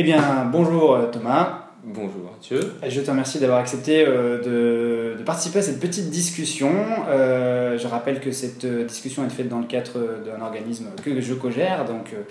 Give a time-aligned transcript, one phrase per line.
[0.00, 1.67] Eh bien, bonjour euh, Thomas.
[1.90, 2.60] Bonjour Mathieu.
[2.86, 4.38] Je te remercie d'avoir accepté euh,
[5.14, 6.70] de, de, participer à cette petite discussion.
[7.08, 11.18] Euh, je rappelle que cette euh, discussion est faite dans le cadre d'un organisme que
[11.22, 12.22] je co-gère, donc euh,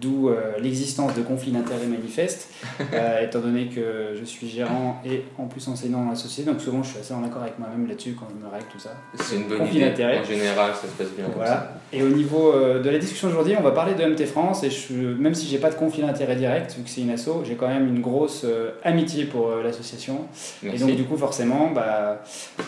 [0.00, 0.30] d'où
[0.60, 2.48] l'existence de conflits d'intérêts manifestes,
[3.22, 6.82] étant donné que je suis gérant et en plus enseignant dans la société, donc souvent
[6.82, 8.90] je suis assez en accord avec moi-même là-dessus quand je me règle tout ça.
[9.18, 9.86] C'est une bonne Conflit idée.
[9.86, 10.20] d'intérêts.
[10.20, 11.50] En général, ça se passe bien comme Voilà.
[11.50, 11.72] ça.
[11.92, 14.62] Et au niveau de la discussion aujourd'hui, on va parler de MT France.
[14.62, 17.42] Et je, même si j'ai pas de conflit d'intérêt direct, vu que c'est une asso,
[17.44, 20.26] j'ai quand même une grosse euh, amitié pour euh, l'association.
[20.62, 22.22] Et donc, du coup, forcément, bah,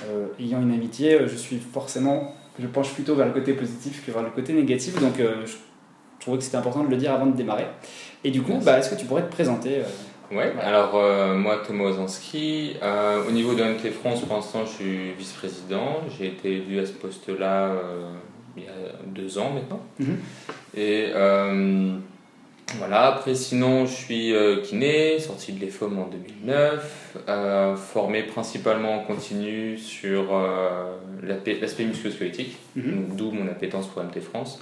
[0.08, 4.04] euh, ayant une amitié, euh, je suis forcément, je penche plutôt vers le côté positif
[4.04, 5.00] que vers le côté négatif.
[5.00, 5.54] Donc, je
[6.20, 7.66] trouvais que c'était important de le dire avant de démarrer.
[8.24, 9.82] Et du coup, bah, est-ce que tu pourrais te présenter
[10.34, 14.70] Ouais, alors euh, moi Thomas Ozanski, euh, au niveau de MT France pour l'instant je
[14.70, 18.12] suis vice-président, j'ai été élu à ce poste-là euh,
[18.56, 18.70] il y a
[19.06, 19.80] deux ans maintenant.
[19.98, 20.18] Mhm.
[20.74, 21.08] Et
[22.78, 28.94] voilà, après sinon je suis euh, kiné, sorti de l'EFOM en 2009, euh, formé principalement
[28.96, 34.60] en continu sur euh, l'aspect musculo-squelettique, donc d'où mon appétence pour MT France.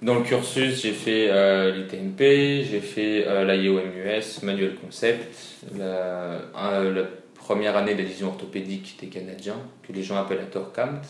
[0.00, 5.34] Dans le cursus, j'ai fait euh, l'ITMP, j'ai fait euh, l'IOMUS, Manuel Concept,
[5.76, 7.02] la, la
[7.34, 11.00] première année d'adhésion orthopédique des Canadiens, que les gens appellent la TORCAMT.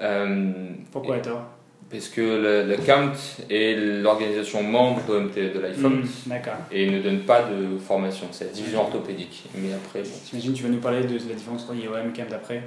[0.00, 0.52] Euh,
[0.90, 1.50] Pourquoi et- toi
[1.90, 3.12] Parce que le, le CAMT
[3.50, 5.02] est l'organisation membre
[5.36, 6.54] de, l'IFOM Mhm, D'accord.
[6.72, 9.44] et ne donne pas de formation, c'est la division orthopédique.
[9.54, 12.12] Mais après, bon, J'imagine que tu vas nous parler de la différence entre IOM et
[12.12, 12.62] CAM d'après?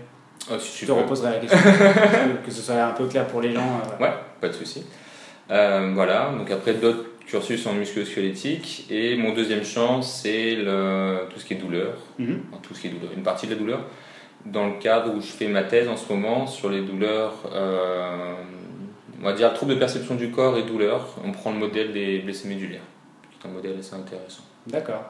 [0.52, 1.58] oh, si Je te reposerai la question.
[2.46, 3.82] que- ce soit un peu clair pour les gens.
[4.00, 4.84] euh, Ouais, pas de souci.
[5.52, 8.86] Euh, voilà, donc après d'autres cursus en musculo-squelettique.
[8.90, 11.96] Et mon deuxième champ, c'est le, tout ce qui est douleur.
[12.20, 12.44] Mhm.
[12.52, 13.80] Enfin, tout ce qui est douleur, une partie de la douleur.
[14.46, 18.34] Dans le cadre où je fais ma thèse en ce moment sur les douleurs, euh,
[19.22, 21.16] on va dire troubles de perception du corps et douleurs.
[21.26, 22.82] On prend le modèle des blessés médulaires,
[23.32, 24.44] qui est un modèle assez intéressant.
[24.68, 25.04] D'accord.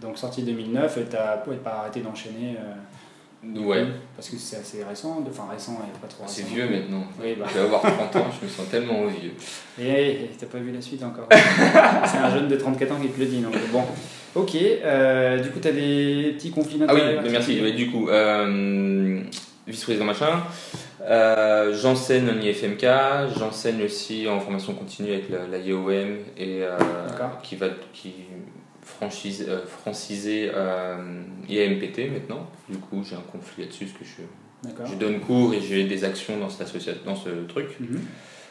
[0.00, 2.56] Donc sorti 2009, et t'as ouais, pas arrêté d'enchaîner.
[2.58, 2.74] euh,
[3.44, 3.84] Ouais,
[4.14, 6.34] Parce que c'est assez récent, enfin récent et pas trop récent.
[6.36, 7.04] c'est vieux maintenant.
[7.20, 7.46] Oui, bah.
[7.48, 9.32] Je vais avoir 30 ans, je me sens tellement vieux.
[9.80, 11.26] Et, t'as pas vu la suite encore.
[12.06, 13.40] c'est un jeune de 34 ans qui te le dit.
[13.40, 13.82] Donc bon.
[14.36, 17.58] Ok, euh, du coup t'as des petits conflits Ah oui, mais merci.
[17.60, 19.20] Mais du coup, euh,
[19.66, 20.42] vice-président machin,
[21.02, 22.86] euh, j'enseigne en IFMK,
[23.38, 26.76] j'enseigne aussi en formation continue avec la, la IOM et euh,
[27.42, 28.12] qui va qui
[28.82, 30.96] franchise, euh, franciser euh,
[31.48, 32.46] IAMPT maintenant.
[32.68, 36.04] Du coup, j'ai un conflit là-dessus parce que je, je donne cours et j'ai des
[36.04, 37.68] actions dans cette association, dans ce truc.
[37.80, 38.00] Mhm.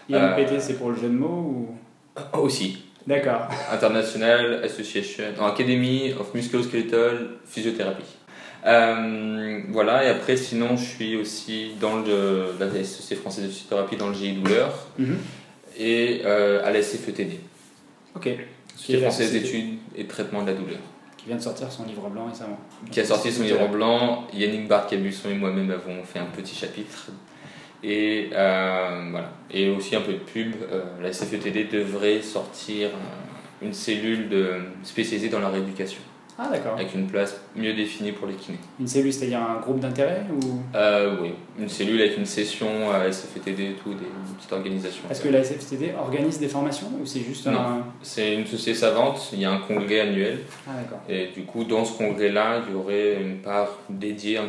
[0.09, 2.37] IMPT, Euh, c'est pour le jeu de mots ou?
[2.37, 3.47] Aussi, D'accord.
[3.71, 8.03] International Association, Academy of Musculoskeletal Physiotherapy.
[8.65, 13.95] Euh, voilà, et après, sinon, je suis aussi dans le, la Société française de physiothérapie
[13.97, 15.17] dans le GI douleur Mhm.
[15.77, 17.39] et euh, à la SFETD,
[18.15, 18.23] Ok.
[18.23, 18.37] Qui est
[18.75, 20.79] Société française d'études et de traitement de la douleur,
[21.17, 22.59] Qui vient de sortir son livre blanc récemment.
[22.91, 24.27] qui a sorti son livre blanc.
[24.33, 27.09] Yannick Barthes-Cabusson et moi-même avons fait un petit chapitre.
[27.83, 29.31] Et euh, voilà.
[29.51, 30.53] Et aussi un peu de pub.
[31.01, 32.89] La SFETD devrait sortir
[33.61, 36.01] une cellule de, spécialisée dans la rééducation.
[36.39, 36.73] Ah d'accord.
[36.73, 38.57] avec une place mieux définie pour les kinés.
[38.79, 40.61] Une cellule, c'est-à-dire un groupe d'intérêt ou?
[40.75, 45.03] Euh, oui, une cellule avec une session à SFTD et tout, des, une petite organisation.
[45.11, 47.59] Est-ce que la SFTD organise des formations ou c'est juste Non.
[47.59, 47.83] un.
[48.01, 50.99] C'est une société savante, il y a un congrès annuel, Ah d'accord.
[51.09, 54.39] et du coup, dans ce congrès-là, il y aurait une part dédiée,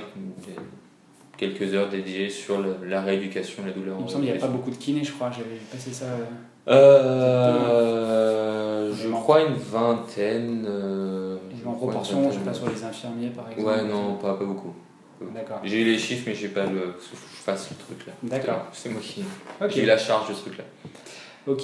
[1.37, 3.97] quelques heures dédiées sur le- la rééducation, la douleur.
[3.99, 5.31] Il me semble qu'il n'y a pas beaucoup de kinés, je crois.
[5.31, 6.05] J'avais vu passer ça.
[6.07, 6.25] euh,
[7.73, 10.65] Euh, je crois une vingtaine.
[11.71, 12.45] En proportion, je vingtaine.
[12.45, 13.69] pas, sur les infirmiers par exemple.
[13.69, 14.75] Ouais, non, pas, pas beaucoup.
[15.35, 15.61] D'accord.
[15.63, 16.95] J'ai eu les chiffres, mais j'ai pas le.
[17.01, 18.13] je fasse le truc là.
[18.25, 18.67] D'accord.
[18.73, 19.23] C'est moi qui.
[19.61, 19.71] Ok.
[19.71, 20.65] J'ai eu la charge de ce truc là.
[21.47, 21.63] Ok.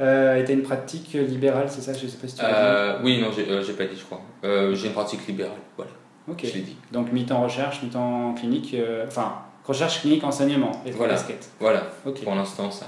[0.00, 1.92] Euh, et t'as une pratique libérale, c'est ça?
[1.92, 4.20] Je sais pas si tu l'as Euh, oui, non, j'ai euh, pas dit, je crois.
[4.44, 5.90] Euh, j'ai une pratique libérale, voilà,
[6.28, 6.32] dit.
[6.32, 6.40] Ok.
[6.44, 6.76] je l'ai dit.
[6.92, 8.74] Donc mi-temps recherche, mi-temps clinique.
[8.74, 9.34] euh, Enfin,
[9.64, 10.70] recherche clinique, enseignement.
[10.86, 11.16] Et Voilà.
[11.58, 12.22] Voilà, Ok.
[12.22, 12.86] pour l'instant, ça.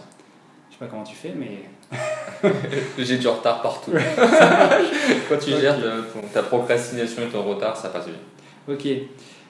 [0.71, 1.63] Je sais pas comment tu fais, mais.
[2.99, 3.93] J'ai du retard partout.
[5.29, 6.03] Quand tu gères euh,
[6.33, 8.75] ta procrastination et ton retard, ça passe bien.
[8.75, 8.87] Ok.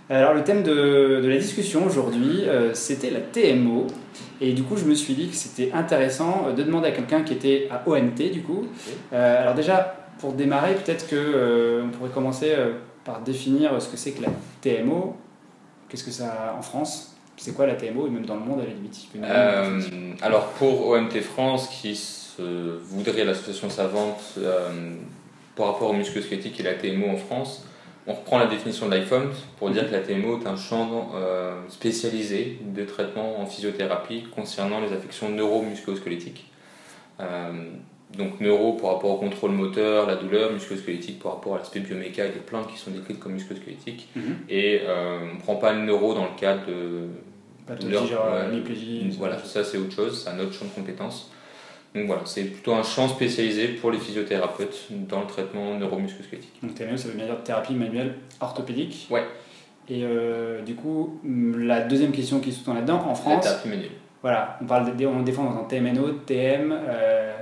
[0.09, 3.87] Alors le thème de, de la discussion aujourd'hui, euh, c'était la TMO.
[4.41, 7.23] Et du coup, je me suis dit que c'était intéressant euh, de demander à quelqu'un
[7.23, 8.67] qui était à OMT, du coup.
[9.13, 12.55] Euh, alors déjà, pour démarrer, peut-être que euh, on pourrait commencer
[13.05, 14.29] par définir ce que c'est que la
[14.63, 15.17] TMO.
[15.89, 17.17] Qu'est-ce que ça en France?
[17.37, 19.09] C'est quoi la TMO et même dans le monde à la limite
[20.23, 21.93] alors, pour OMT France, qui
[22.41, 24.95] se voudrait l'association savante euh,
[25.57, 27.67] par rapport au musculo-squelettique et la TMO en France,
[28.07, 29.29] on reprend la définition de l'iPhone
[29.59, 34.81] pour dire que la TMO est un champ euh, spécialisé de traitement en physiothérapie concernant
[34.81, 36.47] les affections neuromusculo-squelettiques.
[37.21, 37.53] Euh,
[38.17, 42.27] donc neuro par rapport au contrôle moteur, la douleur, musculo-squelettique par rapport à l'aspect bioméca
[42.27, 44.09] et des plaintes qui sont décrites comme musculo-squelettiques.
[44.17, 44.37] Mhm.
[44.49, 47.09] Et euh, on ne prend pas le neuro dans le cadre de
[47.67, 49.11] Pathologie, genre euh.
[49.19, 51.31] Voilà, ça c'est autre chose, c'est un autre champ de compétences.
[51.95, 56.63] Donc voilà, c'est plutôt un champ spécialisé pour les physiothérapeutes dans le traitement neuromusculo-squelettique.
[56.63, 59.09] Donc TME, ça veut bien dire thérapie manuelle orthopédique.
[59.11, 59.25] Ouais.
[59.89, 63.69] Et euh, du coup, hum, la deuxième question qui sous-tend là-dedans, en La France, thérapie
[63.69, 63.91] manuelle.
[64.23, 67.33] voilà, on parle de, on défend dans un TMNO, TM, euh,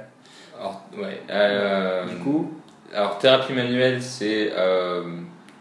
[0.96, 2.50] ouais, euh, du coup,
[2.94, 5.02] alors, thérapie manuelle, c'est euh,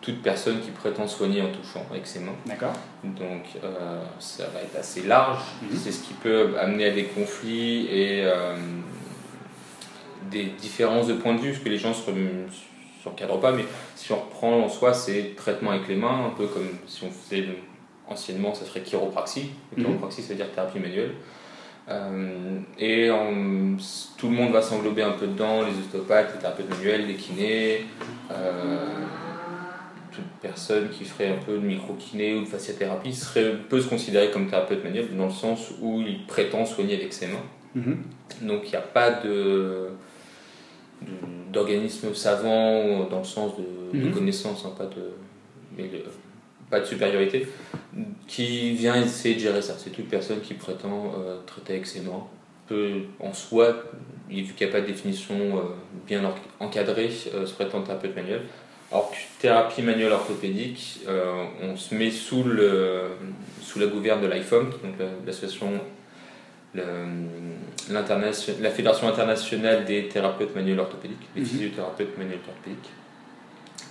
[0.07, 2.31] toute personne qui prétend soigner en touchant avec ses mains.
[2.45, 2.71] d'accord
[3.03, 5.41] Donc euh, ça va être assez large.
[5.61, 5.77] Mhm.
[5.77, 8.55] C'est ce qui peut amener à des conflits et euh,
[10.31, 12.03] des différences de point de vue, parce que les gens se
[13.03, 13.65] s'encadrent pas, mais
[13.95, 17.11] si on reprend en soi, c'est traitement avec les mains, un peu comme si on
[17.11, 17.45] faisait
[18.07, 19.49] anciennement, ça serait chiropraxie.
[19.75, 19.89] La Mhm.
[19.89, 21.15] chiropraxie, ça veut dire thérapie manuelle.
[21.89, 23.75] Euh, et on-
[24.17, 27.85] tout le monde va s'englober un peu dedans, les ostéopathes, les thérapeutes manuels, les kinés,
[28.31, 28.85] euh,
[30.17, 34.29] toute personne qui ferait un peu de micro-kiné ou de fasciathérapie serait, peut se considérer
[34.31, 37.43] comme thérapeute manuel dans le sens où il prétend soigner avec ses mains.
[37.75, 37.97] Mhm.
[38.41, 39.89] Donc il n'y a pas de
[41.53, 44.13] d'organisme savant dans le sens de, de Mhm.
[44.13, 45.11] connaissance, hein, pas, de,
[45.77, 46.03] mais de-
[46.69, 47.47] pas de supériorité,
[48.27, 49.75] qui vient essayer de gérer ça.
[49.77, 52.23] C'est toute personne qui prétend euh, traiter avec ses mains
[52.67, 53.83] peut en soi,
[54.29, 55.61] vu qu'il n'y a pas de définition euh,
[56.05, 56.21] bien
[56.59, 58.41] encadrée, euh, se prétendre thérapeute manuel.
[58.91, 63.01] Alors thérapie manuelle orthopédique, euh, on se met sous, le,
[63.61, 65.71] sous la gouverne de l'IFOM, donc la- l'association,
[68.71, 71.47] Fédération internationale des thérapeutes manuels orthopédiques, des Mhm.
[71.47, 72.89] physiothérapeutes manuels orthopédiques,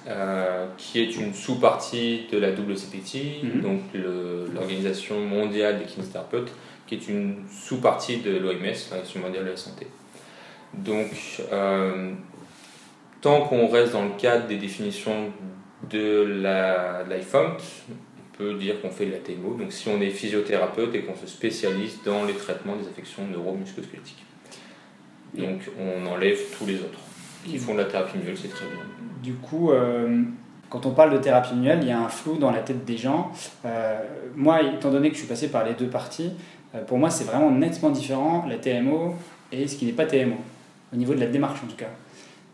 [0.08, 3.60] euh, qui est une sous-partie de la WCPT, Mhm.
[3.60, 3.80] donc
[4.54, 6.52] l'Organisation mondiale des kinésithérapeutes,
[6.86, 9.86] qui est une sous-partie de l'OMS, l'Organisation mondiale de la santé.
[10.74, 11.10] Donc,
[11.52, 12.12] euh,
[13.26, 15.32] tant qu'on reste dans le cadre des définitions
[15.90, 19.54] de la de l'IFOMT, on peut dire qu'on fait de la TMO.
[19.54, 24.24] Donc, si on est physiothérapeute et qu'on se spécialise dans les traitements des affections neuromusculo-squelettiques.
[25.34, 27.00] Donc, on enlève tous les autres
[27.44, 28.78] qui font de la thérapie manuelle, c'est très bien.
[29.24, 30.22] Du coup, euh,
[30.70, 32.96] quand on parle de thérapie manuelle, il y a un flou dans la tête des
[32.96, 33.32] gens.
[33.64, 33.98] Euh,
[34.36, 36.30] moi, étant donné que je suis passé par les deux parties,
[36.76, 39.16] euh, pour moi, c'est vraiment nettement différent la TMO
[39.50, 40.36] et ce qui n'est pas TMO,
[40.92, 41.90] au niveau de la démarche en tout cas.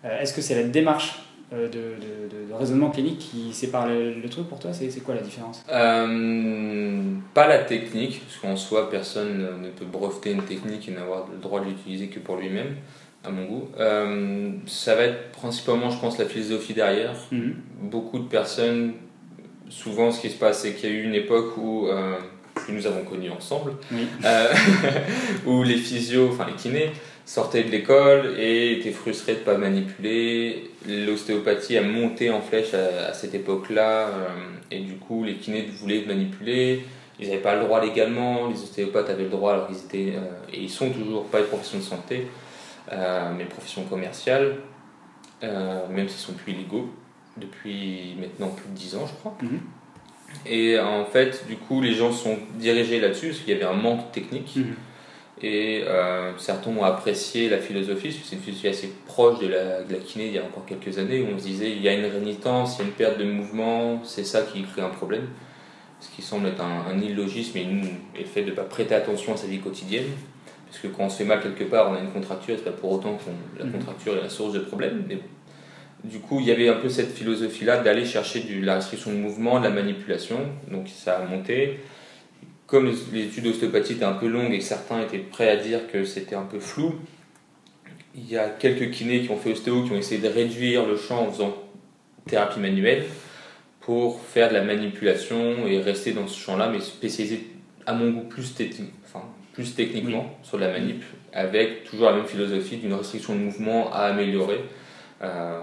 [0.05, 1.21] Euh, Est-ce que c'est la démarche
[1.53, 4.73] euh, de, de- de- de raisonnement clinique qui sépare le, le truc pour toi?
[4.73, 5.65] C'est quoi la différence?
[5.71, 7.03] Euh,
[7.35, 11.39] pas la technique, parce qu'en soi, personne ne peut breveter une technique et n'avoir le
[11.39, 12.77] droit de l'utiliser que pour lui-même,
[13.25, 13.69] à mon goût.
[13.79, 17.13] Euh, ça va être principalement, je pense, la philosophie derrière.
[17.31, 17.55] Mhm.
[17.83, 18.95] Beaucoup de personnes,
[19.69, 22.17] souvent, ce qui se passe, c'est qu'il y a eu une époque où, euh,
[22.67, 24.07] que nous avons connue ensemble, Oui.
[25.47, 26.91] où les physios, enfin les kinés,
[27.25, 30.71] sortaient de l'école et étaient frustrés de ne pas manipuler.
[30.89, 34.29] L'ostéopathie a monté en flèche à, à cette époque-là, euh,
[34.71, 36.85] et du coup, les kinés voulaient manipuler.
[37.23, 40.53] Ils n'avaient pas le droit légalement, les ostéopathes avaient le droit alors qu'ils étaient, euh,
[40.53, 42.27] et ils sont toujours pas des professions de santé,
[42.91, 44.57] euh, mais professions commerciales,
[45.45, 46.91] euh, même s'ils sont plus illégaux
[47.37, 49.37] depuis maintenant plus de 10 ans, je crois.
[49.43, 49.61] Mhm.
[50.47, 53.77] Et en fait, du coup, les gens sont dirigés là-dessus parce qu'il y avait un
[53.77, 54.57] manque technique.
[54.57, 54.75] Mhm.
[55.45, 59.49] Et euh, certains ont apprécié la philosophie, parce que c'est une philosophie assez proche de
[59.49, 61.83] la, de la kiné il y a encore quelques années, où on se disait il
[61.83, 64.83] y a une rénitence, il y a une perte de mouvement, c'est ça qui crée
[64.83, 65.27] un problème.
[66.01, 67.85] Ce qui semble être un, un illogisme et, une-
[68.17, 70.07] et le fait de ne pas prêter attention à sa vie quotidienne.
[70.69, 72.71] Parce que quand on se fait mal quelque part, on a une contracture, c'est pas
[72.71, 73.73] pour autant que la Mhm.
[73.73, 75.05] contracture est la source de problème.
[75.09, 75.19] Mais
[76.05, 79.17] du coup, il y avait un peu cette philosophie-là d'aller chercher du- la restriction de
[79.17, 80.39] mouvement, de la manipulation.
[80.71, 81.81] Donc ça a monté.
[82.73, 86.37] Comme études d'ostéopathie étaient un peu longues et certains étaient prêts à dire que c'était
[86.37, 86.95] un peu flou,
[88.15, 90.97] il y a quelques kinés qui ont fait ostéo qui ont essayé de réduire le
[90.97, 91.55] champ en faisant
[92.27, 93.05] thérapie manuelle
[93.83, 97.47] pour faire de la manipulation et rester dans ce champ-là, mais spécialisé
[97.85, 98.55] à mon goût plus,
[99.05, 101.03] enfin, plus techniquement sur la manip,
[101.35, 104.61] avec toujours la même philosophie d'une restriction de mouvement à améliorer.
[105.21, 105.61] Euh,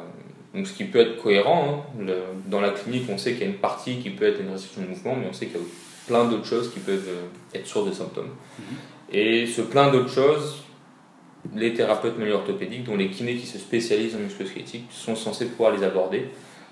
[0.54, 2.04] donc ce qui peut être cohérent, hein.
[2.06, 4.52] Le- dans la clinique on sait qu'il y a une partie qui peut être une
[4.52, 5.64] restriction de mouvement, mais on sait qu'il y a
[6.10, 8.32] plein d'autres choses qui peuvent euh, être source de symptômes.
[9.12, 10.48] Et ce plein d'autres choses,
[11.56, 15.84] les thérapeutes orthopédiques, dont les kinés qui se spécialisent en musculosquelettique, sont censés pouvoir les
[15.84, 16.22] aborder.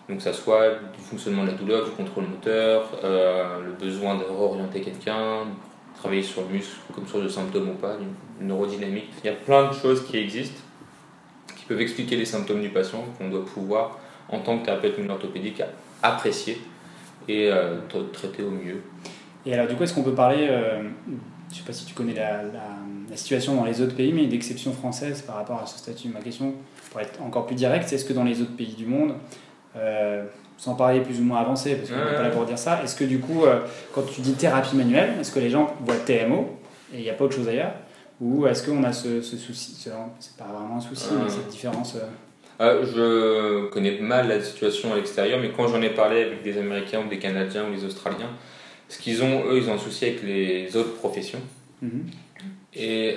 [0.10, 4.24] Donc, ça soit du fonctionnement de la douleur, du contrôle moteur, euh, le besoin de
[4.24, 5.26] réorienter quelqu'un,
[6.00, 7.96] travailler sur le muscle comme source de symptômes ou pas,
[8.42, 9.10] une neurodynamique.
[9.24, 10.62] Il y a plein de choses qui existent
[11.58, 15.62] qui peuvent expliquer les symptômes du patient qu'on doit pouvoir, en tant que thérapeute orthopédique,
[16.02, 16.56] apprécier
[17.28, 18.80] et euh, tra- traiter au mieux.
[19.48, 20.82] Et alors, du coup, est-ce qu'on peut parler euh,
[21.50, 24.26] je ne sais pas si tu connais la, la, situation dans les autres pays, mais
[24.26, 26.10] une exception française par rapport à ce statut.
[26.10, 26.54] Ma question,
[26.92, 29.14] pour être encore plus directe, c'est est-ce que dans les autres pays du monde,
[29.76, 30.26] euh,
[30.58, 32.96] sans parler plus ou moins avancé, parce qu'on n'est pas là pour dire ça, est-ce
[32.96, 33.62] que du coup, euh,
[33.94, 36.60] quand tu dis thérapie manuelle, est-ce que les gens voient TMO
[36.94, 37.74] et il n'y a pas autre chose ailleurs?
[38.20, 41.98] Ou est-ce qu'on a ce, ce souci C'est pas vraiment un souci, mais cette différence
[42.60, 46.58] euh, Je connais mal la situation à l'extérieur, mais quand j'en ai parlé avec des
[46.58, 48.32] Américains ou des Canadiens ou des Australiens,
[48.90, 51.42] ce qu'ils ont, eux, ils ont un souci avec les autres professions.
[51.82, 52.06] Mhm.
[52.76, 53.16] Et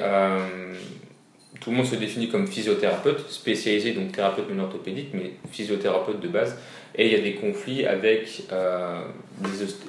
[1.61, 6.29] tout le monde se définit comme physiothérapeute, spécialisé, donc thérapeute non orthopédique, mais physiothérapeute de
[6.29, 6.57] base.
[6.95, 9.03] Et il y a des conflits avec euh,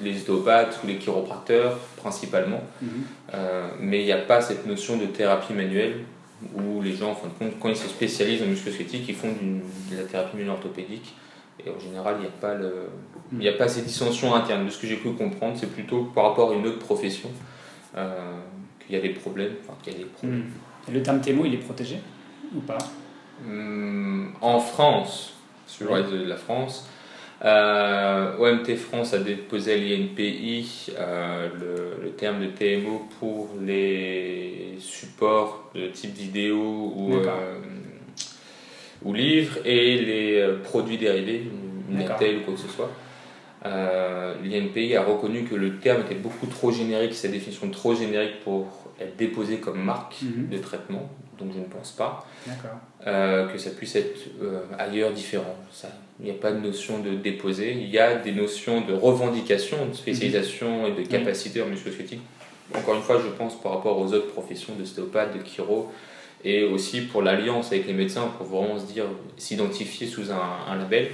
[0.03, 2.61] les, ostéopathes ou les chiropracteurs principalement.
[2.81, 2.89] Mhm.
[3.33, 6.01] Euh, mais il n'y a pas cette notion de thérapie manuelle
[6.55, 9.29] où les gens, en fin de compte, quand ils se spécialisent en musculosquelettique, ils font
[9.29, 11.13] de la thérapie manuelle orthopédique.
[11.65, 12.89] Et en général, il n'y a, pas le,
[13.39, 14.65] il a pas ces dissensions internes.
[14.65, 17.29] De ce que j'ai pu comprendre, c'est plutôt par rapport à une autre profession
[17.97, 18.37] euh,
[18.79, 19.53] qu'il y a des problèmes.
[19.63, 20.39] Enfin, qu'il y a des problèmes.
[20.39, 20.51] Mhm
[20.91, 21.97] le terme TMO, il est protégé
[22.55, 22.77] ou pas?
[23.47, 25.33] Hum, En France,
[25.67, 26.87] sur le reste de la France,
[27.43, 31.49] euh, OMT France a déposé à l'INPI euh,
[32.03, 37.15] le, terme de TMO pour les supports de type vidéo ou,
[39.03, 41.43] ou livres et les produits dérivés,
[41.89, 42.91] Netel ou quoi que ce soit.
[44.43, 48.81] L'INPI a reconnu que le terme était beaucoup trop générique, sa définition trop générique pour
[49.01, 50.49] être déposé comme marque mhm.
[50.49, 52.25] de traitement, donc je ne pense pas
[53.07, 55.55] euh, que ça puisse être euh, ailleurs différent.
[56.19, 59.87] Il n'y a pas de notion de déposer, il y a des notions de revendication,
[59.87, 62.21] de spécialisation et de capacité en musculosquelettique.
[62.75, 65.91] Encore une fois, je pense par rapport aux autres professions de stéopathe, de chiro,
[66.43, 69.05] et aussi pour l'alliance avec les médecins, pour vraiment se dire,
[69.37, 71.09] s'identifier sous un, label.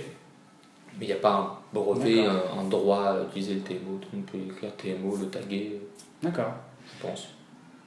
[0.99, 3.99] Mais il n'y a pas un brevet, un, droit à utiliser le TMO.
[4.01, 5.79] Tout le monde peut écrire TMO, le taguer.
[6.23, 6.53] D'accord.
[6.85, 7.27] Je pense.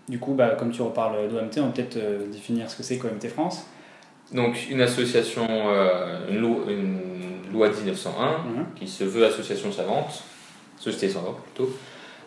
[0.09, 2.99] Du coup, bah, comme tu reparles d'OMT, on va peut-être euh, définir ce que c'est
[2.99, 3.67] qu'OMT France.
[4.33, 8.67] Donc, une association, euh, une, loi, une, loi 1901 mhm.
[8.77, 10.23] qui se veut association savante,
[10.79, 11.71] société savante plutôt,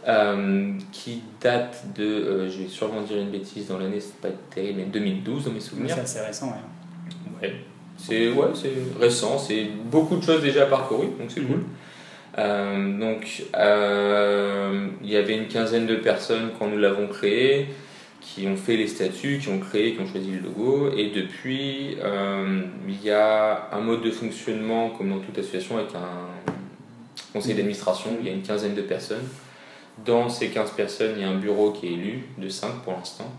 [0.07, 4.79] euh, qui date de, je vais sûrement dire une bêtise dans l'année, c'est pas terrible,
[4.79, 5.95] mais 2012 dans mes souvenirs.
[5.95, 7.41] C'est assez récent, ouais.
[7.41, 7.53] Ouais,
[7.97, 8.47] c'est ouais,
[8.99, 11.47] récent, c'est beaucoup de choses déjà parcourues, donc c'est mhm.
[11.47, 11.63] cool.
[12.37, 17.67] Euh, donc, euh, il y avait une quinzaine de personnes quand nous l'avons créé,
[18.21, 20.91] qui ont fait les statuts, qui ont créé, qui ont choisi le logo.
[20.95, 25.93] Et depuis, euh, il y a un mode de fonctionnement, comme dans toute association, avec
[25.93, 28.11] un conseil d'administration.
[28.19, 29.27] Il y a une quinzaine de personnes.
[30.05, 32.93] Dans ces 15 personnes, il y a un bureau qui est élu, de 5 pour
[32.93, 33.31] l'instant.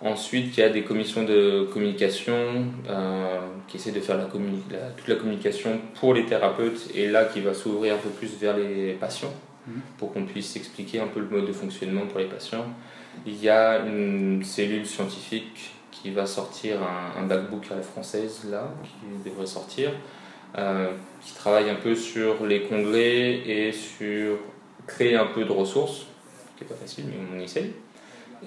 [0.00, 5.08] Ensuite, il y a des commissions de communication euh, qui essaient de faire la, toute
[5.08, 8.92] la communication pour les thérapeutes et là qui va s'ouvrir un peu plus vers les
[8.92, 9.32] patients
[9.66, 9.80] mhm.
[9.96, 12.66] pour qu'on puisse expliquer un peu le mode de fonctionnement pour les patients.
[13.24, 16.80] Il y a une cellule scientifique qui va sortir
[17.16, 19.90] un, backbook à la française là, qui devrait sortir,
[20.58, 20.90] euh,
[21.24, 24.36] qui travaille un peu sur les congrès et sur
[24.86, 27.72] créer un peu de ressources, ce qui n'est pas facile mais on essaye.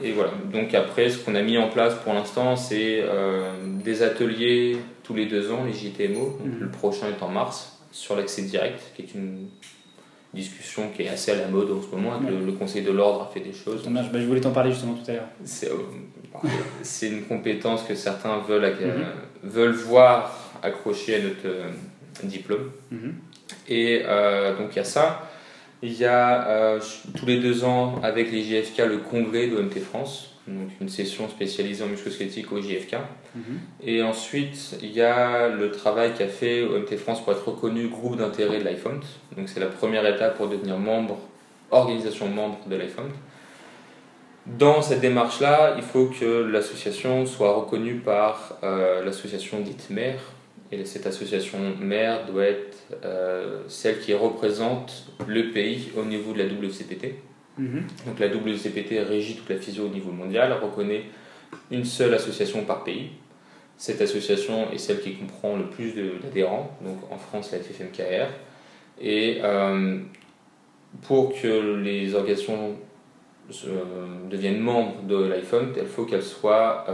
[0.02, 3.52] Et voilà, donc après, ce qu'on a mis en place pour l'instant, c'est euh,
[3.84, 6.38] des ateliers tous les deux ans, les JTMO.
[6.44, 6.60] Mhm.
[6.60, 9.48] Le prochain est en mars, sur l'accès direct, qui est une
[10.34, 12.20] discussion qui est assez à la mode en ce moment.
[12.20, 13.88] Le, Conseil de l'ordre a fait des choses.
[13.88, 15.30] Bah, je voulais t'en parler justement tout à l'heure.
[16.84, 19.50] C'est une compétence que certains veulent, mhm.
[19.50, 21.70] veulent voir accrochée à notre euh,
[22.24, 22.70] diplôme.
[22.92, 23.16] Mhm.
[23.70, 25.30] Et euh, donc il y a ça.
[25.84, 26.80] Il y a euh,
[27.16, 31.84] tous les deux ans avec les JFK le congrès d'OMT France, donc une session spécialisée
[31.84, 32.96] en musculosquelettique au JFK.
[33.36, 33.60] Mhm.
[33.84, 38.18] Et ensuite, il y a le travail qu'a fait OMT France pour être reconnu groupe
[38.18, 39.02] d'intérêt de l'iPhone.
[39.36, 41.20] Donc c'est la première étape pour devenir membre,
[41.70, 43.12] organisation membre de l'iPhone.
[44.48, 50.20] Dans cette démarche-là, il faut que l'association soit reconnue par euh, l'association dite mère,
[50.72, 52.77] et cette association mère doit être
[53.68, 57.16] celle qui représente le pays au niveau de la WCPT.
[57.58, 57.84] Mhm.
[58.06, 61.06] Donc la WCPT régit toute la physio au niveau mondial, reconnaît
[61.72, 63.10] une seule association par pays.
[63.78, 68.28] Cette association est celle qui comprend le plus d'adhérents, donc en France la FFMKR.
[69.00, 70.00] Et euh,
[71.04, 72.76] pour que les organisations
[73.66, 73.84] euh,
[74.30, 76.86] deviennent membres de l'iPhone, il faut qu'elles soient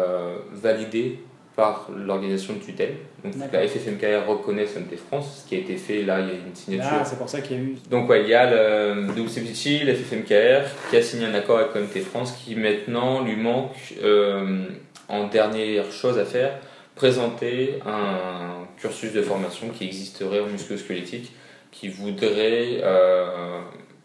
[0.51, 1.19] validées
[1.55, 2.95] par l'organisation de tutelle.
[3.23, 6.33] Donc la FFMKR reconnaît SMT France, ce qui a été fait là, il y a
[6.33, 6.89] une signature.
[6.91, 7.75] Ah, c'est pour ça qu'il y a eu.
[7.89, 11.75] Donc ouais, il y a le WCPT, la FFMKR, qui a signé un accord avec
[11.75, 14.65] OMT France qui maintenant lui manque, euh,
[15.09, 16.59] en dernière chose à faire,
[16.95, 21.31] présenter un cursus de formation qui existerait en musculo-squelettique,
[21.71, 23.59] qui voudrait euh,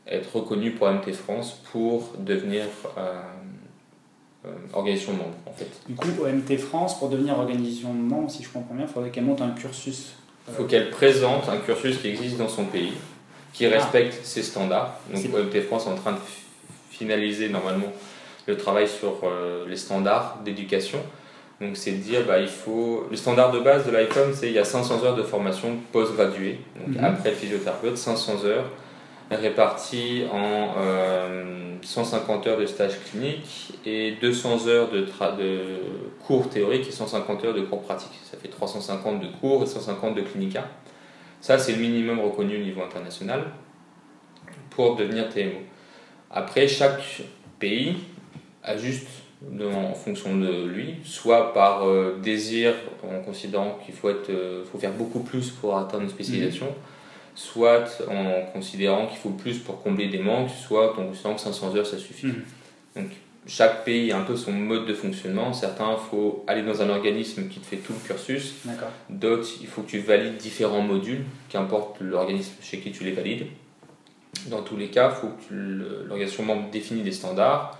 [0.07, 2.64] être reconnu pour OMT France pour devenir
[2.97, 3.21] euh,
[4.73, 5.68] organisation membre en fait.
[5.88, 9.25] Du coup, OMT France, pour devenir organisation membre, si je comprends bien, il faudrait qu'elle
[9.25, 10.12] monte un cursus.
[10.49, 12.92] Il faut qu'elle présente un cursus qui existe dans son pays,
[13.52, 13.71] qui Ah.
[13.71, 14.99] respecte ses standards.
[15.12, 16.18] Donc OMT France est en train de
[16.90, 17.92] finaliser normalement
[18.47, 20.99] le travail sur euh, les standards d'éducation.
[21.61, 23.07] Donc c'est de dire, bah, il faut...
[23.11, 26.61] Le standard de base de l'ICOM, c'est il y a 500 heures de formation post-graduée,
[26.78, 27.04] donc Mhm.
[27.04, 28.71] après le physiothérapeute, 500 heures
[29.31, 35.07] réparties en euh, 150 heures de stage clinique et 200 heures de,
[36.27, 38.19] cours théoriques et 150 heures de cours pratiques.
[38.31, 40.69] Ça fait 350 de cours et 150 de clinica.
[41.41, 43.45] Ça, c'est le minimum reconnu au niveau international
[44.71, 45.63] pour devenir TMO.
[46.31, 47.23] Après, chaque
[47.59, 47.97] pays
[48.63, 49.09] ajuste
[49.63, 53.95] en fonction de lui, soit par euh, désir en considérant qu'il
[54.31, 56.75] euh, faut faire beaucoup plus pour atteindre une spécialisation,
[57.38, 61.76] soit en considérant qu'il faut plus pour combler des manques, soit en considérant que 500
[61.76, 62.26] heures ça suffit.
[62.26, 62.45] Mhm.
[62.97, 63.07] Donc
[63.47, 65.52] chaque pays a un peu son mode de fonctionnement.
[65.52, 68.57] Certains, il faut aller dans un organisme qui te fait tout le cursus.
[69.09, 73.47] D'autres, il faut que tu valides différents modules, qu'importe l'organisme chez qui tu les valides.
[74.49, 75.54] Dans tous les cas, il faut que
[76.09, 77.78] l'organisation membre définisse des standards.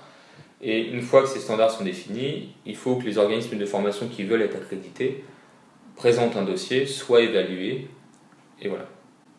[0.62, 4.06] Et une fois que ces standards sont définis, il faut que les organismes de formation
[4.06, 5.24] qui veulent être accrédités
[5.96, 7.88] présentent un dossier, soient évalués,
[8.62, 8.86] et voilà.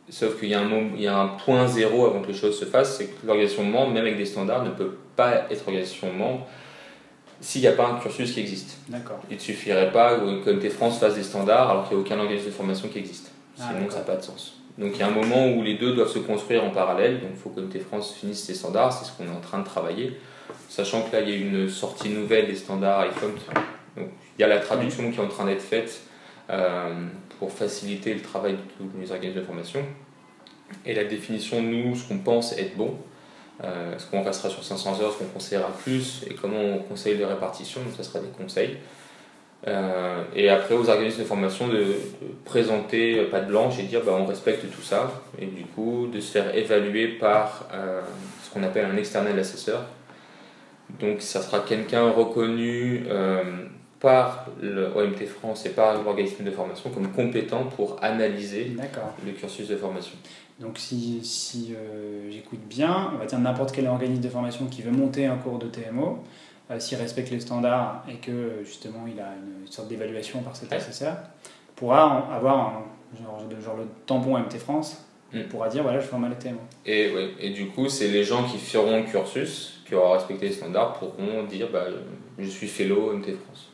[0.10, 2.60] Sauf qu'il y, a un il y a un point zéro avant que les choses
[2.60, 6.12] se fassent, c'est que l'organisation membre, même avec des standards, ne peut pas être organisation
[6.12, 6.48] membre
[7.42, 8.78] s'il n'y a pas un cursus qui existe.
[8.90, 9.20] D'accord.
[9.30, 12.20] Il ne suffirait pas que MT France fasse des standards alors qu'il n'y a aucun
[12.20, 13.32] organisme de formation qui existe.
[13.60, 14.56] Ah, Sinon, ça n'a pas de sens.
[14.78, 17.20] Donc il y a un moment où les deux doivent se construire en parallèle.
[17.22, 19.60] Donc il faut que MT France finisse ses standards, c'est ce qu'on est en train
[19.60, 20.18] de travailler.
[20.68, 23.34] Sachant que là, il y a une sortie nouvelle des standards iPhone.
[23.96, 26.02] Donc il y a la traduction qui est en train d'être faite
[27.38, 29.82] pour faciliter le travail de tous les organismes de formation.
[30.86, 32.96] Et la définition, nous, ce qu'on pense être bon.
[33.64, 37.18] Euh, est-ce qu'on restera sur 500 heures, est-ce qu'on conseillera plus et comment on conseille
[37.18, 38.78] les répartitions, donc ça sera des conseils.
[39.68, 41.96] Euh, et après aux organismes de formation de,
[42.46, 46.22] présenter pas de blanche et dire bah, on respecte tout ça et du coup de
[46.22, 48.00] se faire évaluer par euh,
[48.42, 49.84] ce qu'on appelle un external assesseur.
[51.02, 53.44] Donc ça sera quelqu'un reconnu euh,
[54.00, 58.76] par le OMT France et par l'organisme de formation comme compétent pour analyser
[59.26, 60.14] le cursus de formation.
[60.60, 64.82] Donc si, si euh, j'écoute bien, on va dire n'importe quel organisme de formation qui
[64.82, 66.20] veut monter un cours de TMO,
[66.72, 70.56] euh, s'il respecte les standards et que justement il a une, une sorte d'évaluation par
[70.56, 71.16] cet assesseur,
[71.76, 72.84] pourra avoir un,
[73.24, 75.44] genre, de- genre le tampon MT France, Mm.
[75.44, 76.58] pourra dire voilà je forme à la TMO.
[76.88, 80.48] Et, ouais, et du coup, c'est les gens qui feront le cursus, qui auront respecté
[80.48, 81.84] les standards, pourront dire bah,
[82.40, 83.69] je suis fellow OMT France.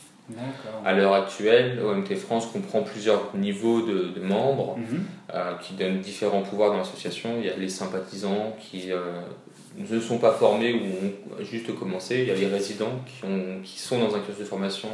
[0.83, 5.03] À l'heure actuelle, OMT France comprend plusieurs niveaux de, de membres Mhm.
[5.33, 7.35] euh, qui donnent différents pouvoirs dans l'association.
[7.39, 8.99] Il y a les sympathisants qui euh,
[9.77, 10.77] ne sont pas formés ou
[11.39, 12.21] ont juste commencé.
[12.21, 14.89] Il y a les résidents qui, ont, qui sont dans un cursus de formation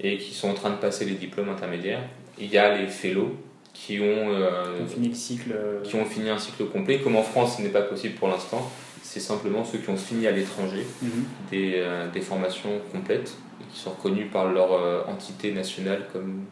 [0.00, 2.02] et qui sont en train de passer les diplômes intermédiaires.
[2.38, 3.34] Il y a les fellows
[3.74, 5.52] qui ont, euh, On finit le cycle.
[5.52, 6.98] euh, qui ont fini un cycle complet.
[7.00, 8.70] Comme en France, ce n'est pas possible pour l'instant.
[9.06, 11.24] C'est simplement ceux qui ont fini à l'étranger mhm.
[11.50, 16.44] des, euh, des formations complètes et qui sont reconnus par leur euh, entité nationale comme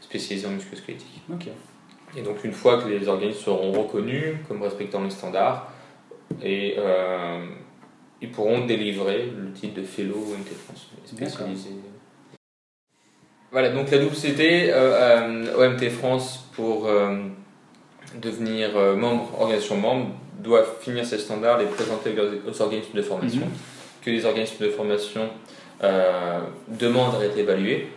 [0.00, 1.22] spécialisés en musculosquelettique.
[2.16, 5.72] Et donc une fois que les organismes seront reconnus comme respectant les standards,
[6.42, 7.44] et, euh,
[8.20, 11.70] ils pourront délivrer le titre de fellow OMT France, spécialisé.
[13.50, 16.88] Voilà, donc la WCT, euh, euh, OMT France, pour
[18.20, 20.10] devenir membre, organisation membre,
[20.44, 22.14] doit finir ses standards, les présenter
[22.48, 23.52] aux- organismes de formation, Mhm.
[24.04, 25.24] que les organismes de formation
[25.82, 27.88] euh, demandent à être évalués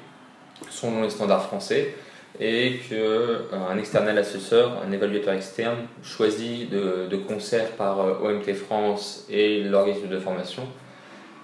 [0.69, 1.93] selon les standards français
[2.39, 9.25] et qu'un external assesseur, un évaluateur externe, choisi de, de concert par euh, OMT France
[9.29, 10.63] et l'organisme de formation,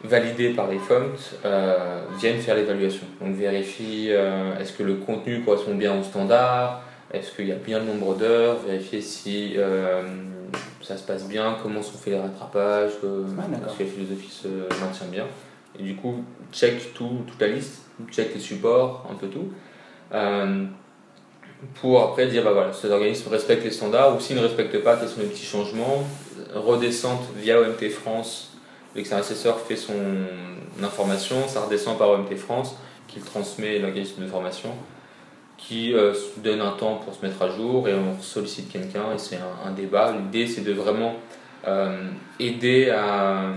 [0.04, 3.06] validé par les FOMT, euh, viennent faire l'évaluation.
[3.22, 6.82] Donc vérifie euh, est-ce que le contenu correspond bien aux standards,
[7.14, 10.02] est-ce qu'il y a bien le nombre d'heures, vérifier si euh,
[10.84, 14.30] ça se passe bien, comment sont faits les rattrapages, euh, Ah, est-ce que la philosophie
[14.30, 15.26] se maintient bien.
[15.80, 19.52] Et du coup, check tout, toute la liste, check les supports, un peu tout.
[20.14, 20.66] Euh,
[21.76, 24.98] pour après dire, bah voilà, cet organisme respecte les standards, ou s'il ne respecte pas,
[24.98, 26.04] quels sont les petits changements.
[26.54, 28.52] Redescente via OMT France,
[28.96, 29.96] l'externe assesseur fait son
[30.84, 32.76] information, ça redescend par OMT France,
[33.08, 34.70] qui le transmet l'organisme de formation,
[35.68, 39.14] qui euh, se donne un temps pour se mettre à jour, et on sollicite quelqu'un,
[39.14, 40.12] et c'est un, un débat.
[40.12, 41.16] L'idée, c'est de vraiment
[41.68, 43.48] euh, aider à,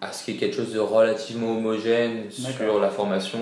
[0.00, 3.40] à ce qu'il y ait quelque chose de relativement homogène sur la formation,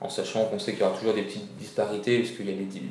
[0.00, 2.56] en sachant qu'on sait qu'il y aura toujours des petites disparités, parce qu'il y a
[2.56, 2.82] des, des-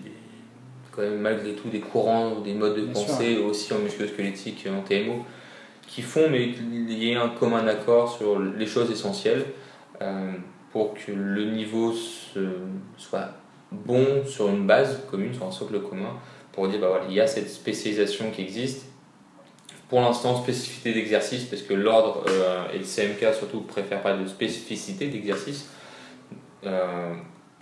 [0.92, 4.70] quand même malgré tout des courants, des modes de Bien pensée aussi en musculosquelettique et
[4.70, 5.26] en TMO
[5.88, 9.44] qui font, mais qu'il y ait un commun accord sur les choses essentielles.
[10.72, 11.94] pour que le niveau
[12.98, 13.30] soit
[13.86, 16.16] bon sur une base commune, sur un socle commun,
[16.52, 18.86] pour dire bah voilà, il y a cette spécialisation qui existe.
[19.90, 22.24] Pour l'instant, spécificité d'exercice, parce que l'ordre
[22.74, 25.70] et le CMK surtout préfèrent pas de spécificité d'exercice.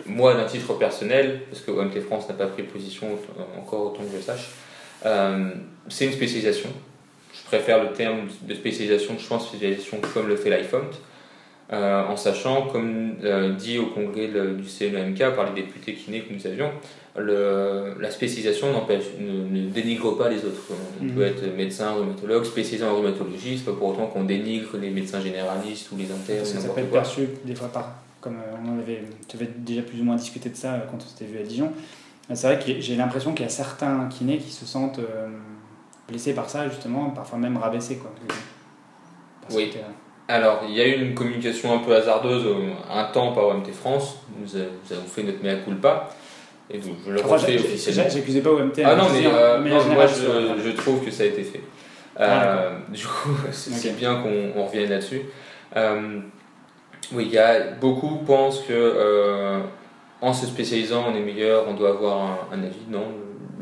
[0.06, 3.18] moi, d'un titre personnel, parce que OMT France n'a pas pris position
[3.58, 4.50] encore autant que je sache,
[5.06, 5.50] euh,
[5.88, 6.70] c'est une spécialisation.
[7.34, 10.86] Je préfère le terme de spécialisation, je pense spécialisation comme le fait l'iPhone,
[11.72, 16.32] euh, en sachant, comme euh, dit au congrès du CNMK par les députés kinés que
[16.32, 16.70] nous avions,
[17.16, 20.62] le, la spécialisation ne, ne, dénigre pas les autres.
[21.00, 21.22] On peut mhm.
[21.22, 25.90] être médecin, rhumatologue, spécialisé en rhumatologie, c'est pas pour autant qu'on dénigre les médecins généralistes
[25.92, 26.44] ou les internes.
[26.44, 30.00] Ça peut être perçu des fois par, comme on en avait, tu avais déjà plus
[30.00, 31.72] ou moins discuté de ça quand on s'était vu à Dijon,
[32.34, 35.28] c'est vrai que j'ai l'impression qu'il y a certains kinés qui se sentent euh,
[36.08, 37.96] blessés par ça, justement, parfois même rabaissés.
[37.96, 38.10] Quoi.
[39.50, 39.72] oui.
[40.32, 43.70] Alors, il y a eu une communication un peu hasardeuse euh, un temps par OMT
[43.70, 44.16] France.
[44.40, 46.08] Nous, avons fait notre mea culpa.
[46.70, 48.10] Et donc, je le refais officiellement.
[48.10, 48.80] J'accusais pas OMT.
[48.82, 49.60] Ah non, mais, euh,
[49.92, 51.60] moi je, je, trouve que ça a été fait.
[52.18, 55.20] Ah, du coup, c'est bien qu'on revienne là-dessus.
[55.76, 59.60] oui, il y a beaucoup pensent que
[60.22, 62.86] en se spécialisant, on est meilleur, on doit avoir un, avis.
[62.88, 63.04] Non,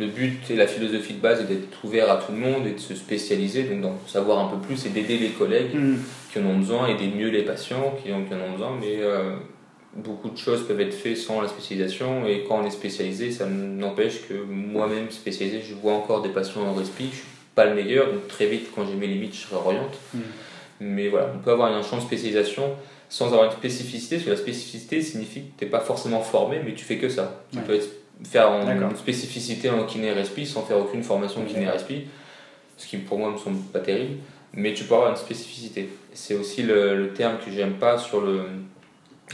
[0.01, 2.73] le but et la philosophie de base est d'être ouvert à tout le monde et
[2.73, 5.97] de se spécialiser, donc d'en savoir un peu plus et d'aider les collègues mm.
[6.33, 8.77] qui en ont besoin, aider mieux les patients qui en, ont besoin.
[8.81, 9.35] Mais euh,
[9.95, 13.47] beaucoup de choses peuvent être faites sans la spécialisation et quand on est spécialisé, ça
[13.47, 17.75] n'empêche que moi-même spécialisé, je vois encore des patients en respi, je suis pas le
[17.75, 19.99] meilleur, donc très vite quand j'ai mes limites, je réoriente.
[20.15, 20.19] Mm.
[20.81, 22.65] Mais voilà, on peut avoir un champ de spécialisation
[23.11, 26.61] sans avoir une spécificité, parce que la spécificité signifie que tu n'es pas forcément formé,
[26.65, 27.43] mais tu fais que ça.
[27.53, 27.75] Tu peux
[28.25, 32.07] faire une spécificité en kiné-respi sans faire aucune formation kiné-respi,
[32.77, 34.19] ce qui pour moi me semble pas terrible,
[34.53, 35.91] mais tu peux avoir une spécificité.
[36.13, 38.43] C'est aussi le, terme que j'aime pas sur le,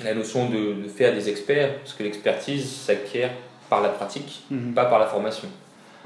[0.04, 3.30] la notion de, faire des experts, parce que l'expertise s'acquiert
[3.68, 4.74] par la pratique, mhm.
[4.74, 5.48] pas par la formation.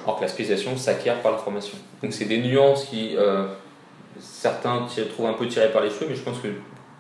[0.03, 1.77] Alors que la spécialisation s'acquiert par la formation.
[2.03, 3.47] Donc c'est des nuances qui, euh,
[4.19, 6.49] certains trouvent un peu tirées par les cheveux, mais je pense que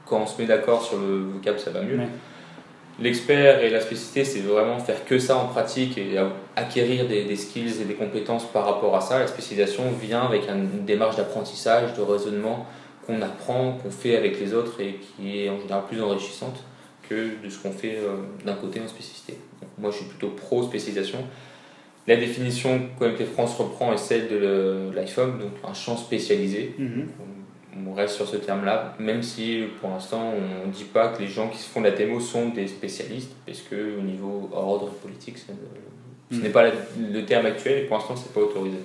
[0.04, 1.98] quand on se met d'accord sur le vocable, ça va mieux.
[2.98, 6.16] L'expert et la spécificité, c'est vraiment faire que ça en pratique et
[6.56, 9.18] acquérir des, skills et des compétences par rapport à ça.
[9.18, 12.66] La spécialisation vient avec une démarche d'apprentissage, de raisonnement
[13.06, 16.62] qu'on apprend, qu'on fait avec les autres et qui est en général plus enrichissante
[17.08, 19.38] que de ce qu'on fait euh, d'un côté en spécificité.
[19.78, 21.18] moi, je suis plutôt pro-spécialisation.
[22.06, 26.74] La définition qu'OMT France reprend est celle de l'iPhone, donc un champ spécialisé.
[26.78, 27.08] Mhm
[27.86, 31.28] on reste sur ce terme-là, même si pour l'instant on ne dit pas que les
[31.28, 34.90] gens qui se font de la TMO sont des spécialistes, parce que au niveau ordre
[34.90, 35.52] politique, ce
[36.36, 36.42] hmm.
[36.42, 38.78] n'est pas le terme actuel et pour l'instant c'est pas autorisé.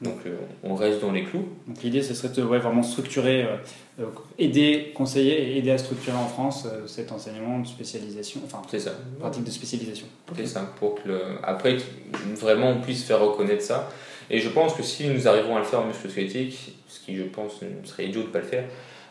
[0.00, 1.48] Donc euh, on reste dans les clous.
[1.66, 3.56] Donc l'idée ce serait de vraiment structurer, euh,
[4.00, 4.06] euh,
[4.38, 8.92] aider, conseiller et aider à structurer en France cet enseignement de spécialisation, enfin c'est ça.
[9.18, 10.06] pratique de spécialisation.
[10.36, 11.78] C'est ça, pour que après
[12.36, 13.88] vraiment on puisse faire reconnaître ça.
[14.30, 17.22] Et je pense que si nous arrivons à le faire en musculosquelettique, ce qui je
[17.24, 18.64] pense serait idiot de ne pas le faire,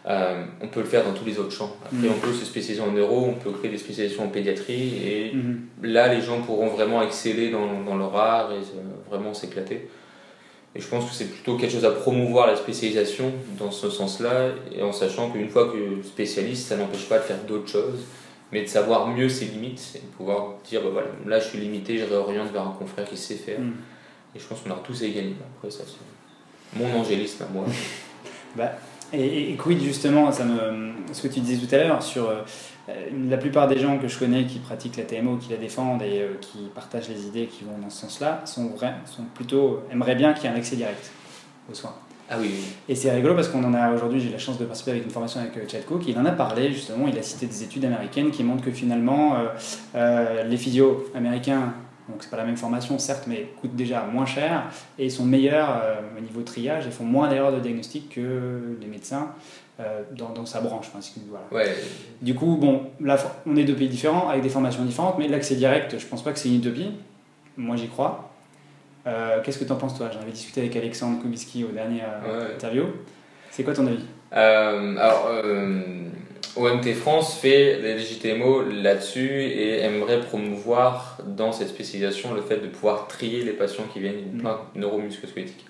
[0.07, 1.75] euh, on peut le faire dans tous les autres champs.
[1.83, 2.11] Après, mm.
[2.15, 5.83] on peut se spécialiser en neuro, on peut créer des spécialisations en pédiatrie, et mm-hmm.
[5.83, 8.61] là, les gens pourront vraiment exceller dans, dans leur art et
[9.09, 9.89] vraiment s'éclater.
[10.75, 14.51] Et je pense que c'est plutôt quelque chose à promouvoir la spécialisation dans ce sens-là,
[14.73, 18.05] et en sachant qu'une fois que spécialiste, ça n'empêche pas de faire d'autres choses,
[18.51, 21.57] mais de savoir mieux ses limites et de pouvoir dire bah voilà, là je suis
[21.57, 23.59] limité, je réoriente vers un confrère qui sait faire.
[23.59, 23.73] Mm.
[24.35, 25.41] Et je pense qu'on a tous égalité.
[25.57, 27.65] Après, ça, c'est mon angélisme à moi.
[28.55, 28.71] bah,
[29.13, 32.29] et, et, quid justement, ça me, ce que tu disais tout à l'heure sur
[32.89, 32.93] euh,
[33.29, 36.21] la plupart des gens que je connais qui pratiquent la TMO, qui la défendent et
[36.21, 40.15] euh, qui partagent les idées qui vont dans ce sens-là, sont, vrais, sont plutôt aimeraient
[40.15, 41.11] bien qu'il y ait un accès direct
[41.69, 41.95] aux soins.
[42.29, 42.51] Ah oui,
[42.89, 45.11] Et c'est rigolo parce qu'on en a aujourd'hui, j'ai la chance de participer avec une
[45.11, 46.03] formation avec euh, Chad Cook.
[46.07, 49.37] Il en a parlé justement, il a cité des études américaines qui montrent que finalement
[49.95, 51.73] les physios américains
[52.09, 54.63] donc c'est pas la même formation certes, mais coûtent déjà moins cher
[54.97, 58.77] et ils sont meilleurs euh, au niveau triage et font moins d'erreurs de diagnostic que
[58.79, 59.33] les médecins
[59.79, 60.87] euh, dans, dans, sa branche.
[61.29, 61.69] voilà.
[62.21, 65.55] Du coup, bon, là on est deux pays différents avec des formations différentes, mais l'accès
[65.55, 66.91] direct, je pense pas que c'est une utopie.
[67.57, 68.31] Moi j'y crois.
[69.05, 70.09] Euh, qu'est-ce que tu en penses toi?
[70.11, 72.01] J'en avais discuté avec Alexandre Kubicki au dernier
[72.53, 72.85] interview.
[73.51, 74.03] C'est quoi ton avis?
[74.31, 75.29] Alors
[76.57, 82.67] OMT France fait des JTMO là-dessus et aimerait promouvoir dans cette spécialisation le fait de
[82.67, 85.65] pouvoir trier les patients qui viennent d'une plainte neuromusculosquelettique.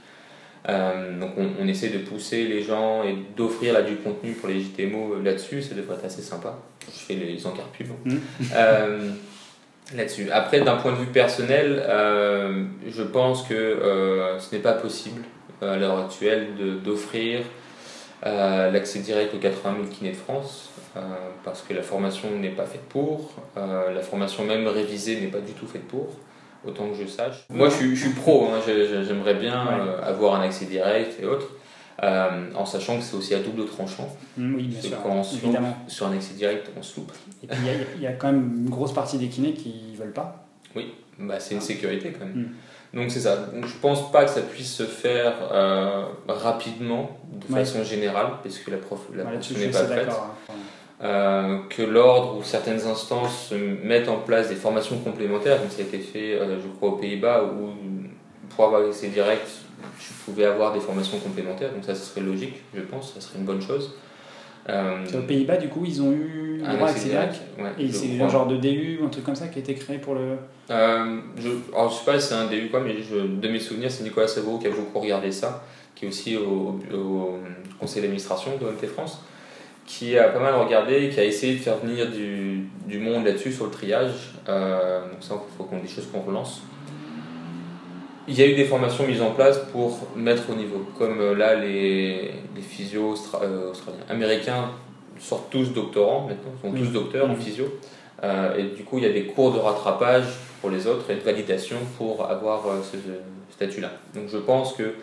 [0.69, 5.21] Euh, donc on, essaie de pousser les gens et d'offrir du contenu pour les JTMO
[5.23, 6.57] là-dessus, ça devrait être assez sympa.
[6.85, 7.87] Je fais les encarts pubs.
[8.03, 8.17] Mmh.
[8.53, 9.11] Euh,
[9.95, 10.29] là-dessus.
[10.31, 15.21] Après, d'un point de vue personnel, euh, je pense que ce n'est pas possible
[15.61, 16.47] à l'heure actuelle
[16.83, 17.41] d'offrir
[18.23, 20.71] l'accès direct aux 80 000 kinés de France,
[21.43, 25.53] parce que la formation n'est pas faite pour, la formation même révisée n'est pas du
[25.53, 26.09] tout faite pour
[26.65, 27.45] autant que je sache.
[27.49, 29.59] Moi, je suis, pro, hein, j'aimerais bien
[30.03, 31.51] avoir un accès direct et autres.
[32.03, 34.07] Euh, en sachant que c'est aussi à double tranchant.
[34.37, 34.97] Mm, oui, bien sûr.
[35.01, 35.75] Quand évidemment.
[35.87, 37.11] sur un excès direct, on se loupe.
[37.41, 37.57] Et puis
[37.95, 40.45] il y, a quand même une grosse partie des kinés qui ne veulent pas.
[40.75, 42.35] Oui, bah, c'est une sécurité quand même.
[42.35, 42.49] Mm.
[42.93, 43.35] Donc c'est ça.
[43.37, 48.57] Donc, je pense pas que ça puisse se faire euh, rapidement, de façon générale, parce
[48.59, 50.09] que la, prof, la n'est pas prête.
[50.09, 50.53] Hein,
[51.03, 55.85] euh, que l'ordre ou certaines instances mettent en place des formations complémentaires, comme ça a
[55.85, 57.69] été fait, je crois, aux Pays-Bas, où
[58.49, 59.47] pour avoir accès direct,
[59.99, 63.37] tu pouvais avoir des formations complémentaires, donc ça, ce serait logique, je pense, ça serait
[63.37, 63.93] une bonne chose.
[64.69, 67.41] Euh, aux Pays-Bas, du coup, ils ont eu un droit direct.
[67.79, 70.15] et c'est un genre de DU, un truc comme ça qui a été créé pour
[70.15, 70.37] le.
[70.69, 73.59] Euh, je, alors, je sais pas si c'est un DU quoi, mais je, de mes
[73.59, 75.63] souvenirs, c'est Nicolas Savo qui a beaucoup regardé ça,
[75.95, 76.79] qui est aussi au,
[77.79, 79.21] conseil d'administration de MT France,
[79.85, 83.53] qui a pas mal regardé, qui a essayé de faire venir du, du monde là-dessus
[83.53, 84.33] sur le triage.
[84.49, 86.61] Euh, donc ça, il faut qu'on des choses qu'on relance.
[88.29, 90.85] Il y a eu des formations mises en place pour mettre au niveau.
[90.97, 94.71] Comme euh, là, les, les physios euh, australiens, américains
[95.17, 97.65] sortent tous doctorants maintenant, sont tous docteurs en physio.
[98.23, 100.25] Euh, et du coup, il y a des cours de rattrapage
[100.59, 102.97] pour les autres et de validation pour avoir ce,
[103.49, 103.91] statut-là.
[104.13, 104.95] Donc je pense que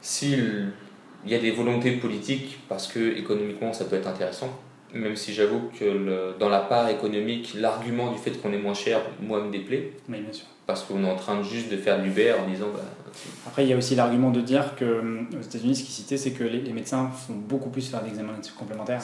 [0.00, 0.72] s'il
[1.26, 4.48] y a des volontés politiques, parce que économiquement ça peut être intéressant,
[4.94, 9.02] même si j'avoue que dans la part économique, l'argument du fait qu'on est moins cher,
[9.20, 9.92] moi, me déplaît.
[10.08, 12.66] Oui, bien sûr parce qu'on est en train juste de faire de l'Uber en disant.
[12.74, 12.80] Bah,
[13.46, 16.16] Après, il y a aussi l'argument de dire que euh, aux États-Unis, ce qui citait,
[16.16, 19.00] c'est que les, médecins font beaucoup plus faire d'examens complémentaires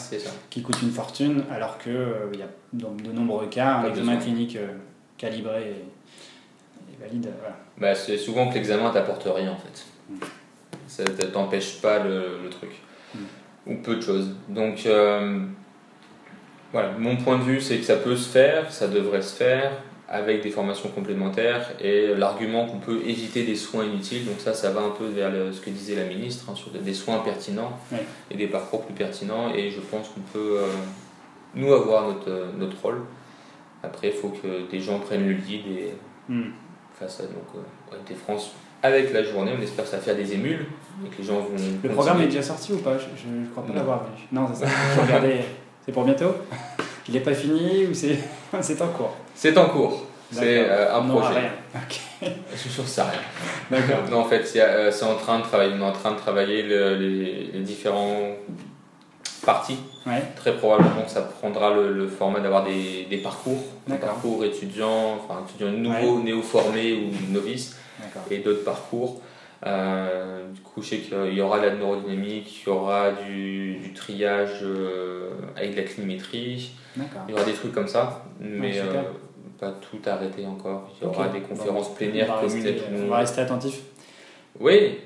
[0.51, 3.88] qui coûtent une fortune, alors qu'il euh, il y a dans de nombreux cas un
[3.88, 4.72] examen clinique euh,
[5.16, 7.31] calibré et, valide.
[7.79, 9.87] Bah, c'est souvent que l'examen t'apporte rien en fait.
[10.11, 10.16] Mm.
[10.88, 12.70] Ça ne t'empêche pas le, truc.
[13.14, 13.18] Mm.
[13.68, 14.35] Ou peu de choses.
[14.48, 14.87] Donc.
[16.72, 19.72] voilà, mon point de vue, c'est que ça peut se faire, ça devrait se faire
[20.12, 24.27] avec des formations complémentaires et l'argument qu'on peut éviter des soins inutiles.
[24.27, 26.94] Donc ça, ça va un peu vers ce que disait la ministre, hein, sur des
[26.94, 27.79] soins pertinents
[28.31, 29.55] et des parcours plus pertinents.
[29.55, 30.66] Et je pense qu'on peut, euh,
[31.55, 33.01] nous, avoir notre, notre rôle.
[33.83, 35.94] Après, il faut que des gens prennent le lead et
[36.29, 36.51] hmm.
[37.01, 39.53] face à donc, euh, France avec la journée.
[39.59, 40.66] On espère que ça va faire des émules
[41.07, 41.57] et que les gens vont.
[41.83, 42.98] Le programme est déjà sorti ou pas?
[42.98, 44.11] Je ne crois pas l'avoir vu.
[44.31, 44.70] Non, c'est ça.
[45.09, 45.42] Je
[45.87, 46.35] C'est pour bientôt?
[47.09, 48.18] Il n'est pas fini ou c'est
[48.83, 49.16] en cours?
[49.35, 50.07] C'est en cours.
[50.31, 51.35] C'est euh, un projet.
[51.35, 52.33] Rien.
[52.53, 53.21] Je suis sûr que ça rien.
[53.71, 54.09] D'accord.
[54.11, 55.75] Non, en fait, euh, c'est en train de travailler.
[55.77, 58.31] On est en train de travailler les, les, différents
[59.45, 59.79] parties.
[60.07, 60.23] Ouais.
[60.37, 65.42] Très probablement que ça prendra le, format d'avoir des, des, parcours, des parcours étudiants, enfin
[65.47, 67.77] étudiants nouveaux, néo-formés ou novices,
[68.31, 69.21] et d'autres parcours.
[69.64, 73.77] Euh, du coup, je sais qu'il y aura de la neurodynamique, il y aura du,
[73.77, 78.78] du triage euh, avec de la clinimétrie, il y aura des trucs comme ça, mais
[78.78, 79.02] euh,
[79.59, 80.90] pas tout arrêté encore.
[81.00, 83.83] Il y aura des conférences plénières communes et tout On va rester attentif.
[84.61, 84.98] Oui,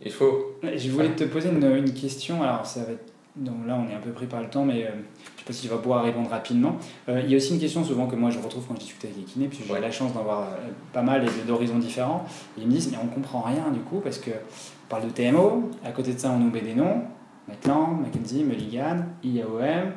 [0.00, 0.56] il faut.
[0.62, 3.94] Je voulais te poser une, une question, alors ça va être donc là, on est
[3.94, 6.28] un peu pris par le temps, mais je sais pas si tu vas pouvoir répondre
[6.28, 6.76] rapidement.
[7.08, 9.04] Euh, il y a aussi une question souvent que moi je retrouve quand je discute
[9.04, 12.26] avec les kinés, puisque j'ai la chance d'en voir euh, pas mal et d'horizons différents.
[12.58, 15.70] ils me disent, mais on comprend rien du coup, parce que on parle de TMO,
[15.84, 17.02] à côté de ça on nous met des noms,
[17.48, 19.92] Maitland, McKenzie, Mulligan, IAOM,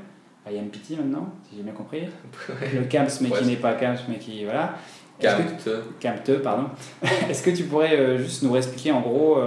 [0.48, 2.04] IMPT maintenant, si j'ai bien compris.
[2.74, 4.46] Le CAMS, mais qui n'est pas CAMS, mais qui.
[4.46, 4.76] Voilà.
[5.20, 6.42] CAMPTE.
[6.44, 6.70] pardon.
[7.30, 9.38] Est-ce que tu pourrais euh, juste nous expliquer en gros,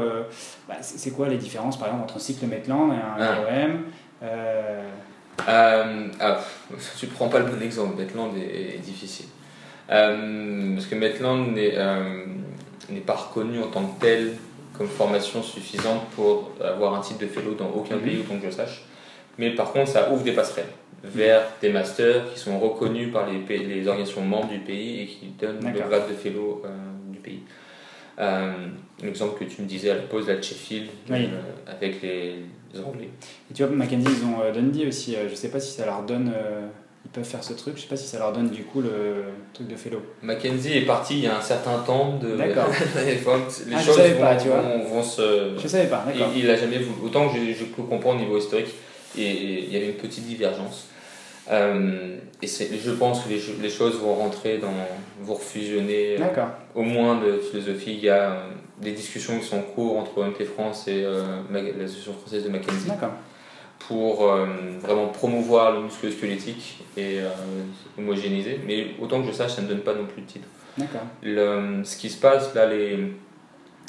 [0.68, 3.36] bah, c'est quoi les différences par exemple entre un cycle Maitland et un
[4.22, 4.26] ah.
[5.48, 6.40] Euh, ah,
[6.98, 9.26] tu prends pas le bon exemple, Maitland est, difficile.
[9.90, 12.24] Euh, parce que Maitland euh,
[12.90, 14.32] n'est pas reconnu en tant que tel
[14.76, 18.02] comme formation suffisante pour avoir un titre de fellow dans aucun mhm.
[18.02, 18.84] pays autant que je sache.
[19.38, 20.72] Mais par contre, ça ouvre des passerelles
[21.14, 25.26] vers des masters qui sont reconnus par les, les organisations membres du pays et qui
[25.38, 26.68] donnent le grade de fellow euh,
[27.12, 27.40] du pays.
[28.18, 28.52] Euh,
[29.02, 30.88] L'exemple que tu me disais à la pause, de Sheffield,
[31.66, 32.36] avec les,
[32.84, 33.08] Anglais.
[33.50, 35.16] Et tu vois, Mackenzie, ils ont euh, Dundee aussi.
[35.16, 36.32] Euh, je sais pas si ça leur donne.
[36.34, 36.66] Euh,
[37.04, 37.76] ils peuvent faire ce truc.
[37.76, 40.02] Je sais pas si ça leur donne du coup le truc de fellow.
[40.22, 42.36] Mackenzie est parti il y a un certain temps de.
[42.36, 42.68] D'accord.
[42.96, 43.18] les
[43.74, 44.60] ah, choses vont, pas, tu vois.
[44.60, 45.56] Vont, se.
[45.58, 46.04] Je savais pas.
[46.14, 47.06] Il, il a jamais voulu.
[47.06, 48.74] Autant que je, peux comprendre au niveau historique,
[49.16, 50.88] et il y avait une petite divergence.
[51.50, 54.72] Euh, et je pense que les, les, choses vont rentrer dans,
[55.20, 57.94] vont refusionner euh, au moins de philosophie.
[57.94, 58.48] Il y a euh,
[58.80, 61.02] des discussions qui sont en cours entre OMT France et
[61.50, 62.90] l'association française de Mackenzie
[63.78, 64.26] pour
[64.80, 67.20] vraiment promouvoir le muscle squelettique et
[67.98, 68.60] homogénéiser.
[68.66, 70.48] Mais autant que je sache, ça ne donne pas non plus de titre.
[71.22, 72.98] Le, ce qui se passe là, les,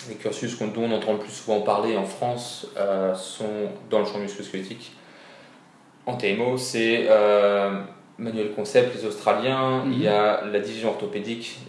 [0.08, 2.68] Les cursus dont on entend le plus souvent parler en France
[3.16, 4.94] sont dans le champ musculo-squelettique.
[6.08, 7.08] En TMO, c'est
[8.20, 11.60] Manuel Concept, les Australiens, il y a la division orthopédique,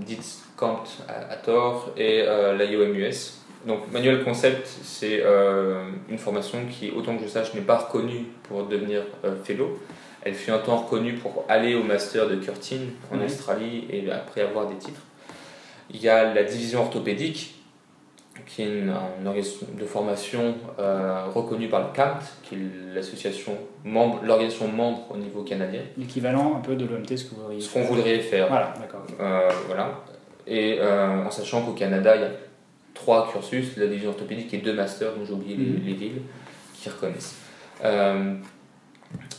[0.00, 0.24] dite
[0.56, 3.42] Camp à, tort, et euh, l'IOMUS.
[3.66, 8.26] Donc Manuel Concept, c'est euh, une formation qui, autant que je sache, n'est pas reconnue
[8.44, 9.78] pour devenir euh, fellow.
[10.22, 12.78] Elle fut un temps reconnue pour aller au master de Curtin
[13.12, 15.02] en Australie et après avoir des titres.
[15.90, 17.55] Il y a la division orthopédique,
[18.44, 18.92] qui est une,
[19.24, 22.58] organisation de formation euh, reconnue par le CAMT, qui est
[22.94, 25.80] l'association membre, l'organisation membre au niveau canadien.
[25.96, 28.48] L'équivalent un peu de l'OMT, ce que vous voudriez Ce qu'on voudrait faire.
[28.48, 29.02] Voilà, d'accord.
[29.20, 30.02] Euh, voilà.
[30.46, 32.30] Et euh, en sachant qu'au Canada, il y a
[32.94, 35.96] trois cursus, la division orthopédique et deux masters, dont j'ai oublié les, mhm.
[35.96, 36.22] villes,
[36.74, 37.36] qui reconnaissent.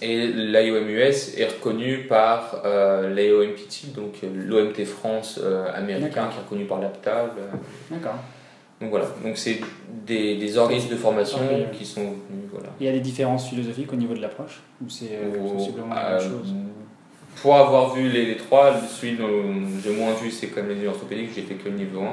[0.01, 2.61] Et l'IOMUS est reconnu par
[3.09, 5.39] l'IOMPT, donc l'OMT France
[5.73, 7.33] américain, qui est reconnu par l'APTA.
[7.89, 8.15] D'accord.
[8.79, 9.59] Donc voilà, donc c'est
[10.05, 11.39] des, des, organismes de formation
[11.73, 12.45] qui sont venus.
[12.51, 12.69] Voilà.
[12.79, 16.09] Il y a des différences philosophiques au niveau de l'approche Ou c'est euh, sensiblement la
[16.09, 16.53] même euh, chose?
[17.41, 21.41] Pour avoir vu les, trois, celui dont j'ai moins vu, c'est comme les orthopédiques, j'ai
[21.41, 22.05] fait que le niveau 1.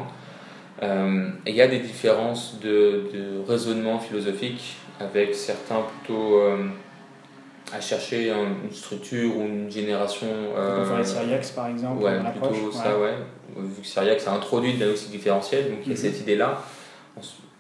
[0.83, 6.41] Euh, et il y a des différences de, de, raisonnement philosophique avec certains plutôt
[7.75, 10.29] à chercher une structure ou une génération.
[10.57, 13.15] Euh, les Syriax par exemple Ouais, plutôt ça, ouais.
[13.57, 16.01] Vu que Syriax a introduit le diagnostic différentiel, donc il y a mhm.
[16.01, 16.63] cette idée-là.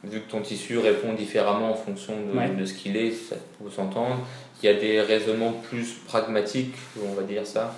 [0.05, 3.71] Vu que ton tissu répond différemment en fonction de, de ce qu'il est, ça peut
[3.71, 4.19] s'entendre.
[4.63, 7.75] Il y a des raisonnements plus pragmatiques, on va dire ça,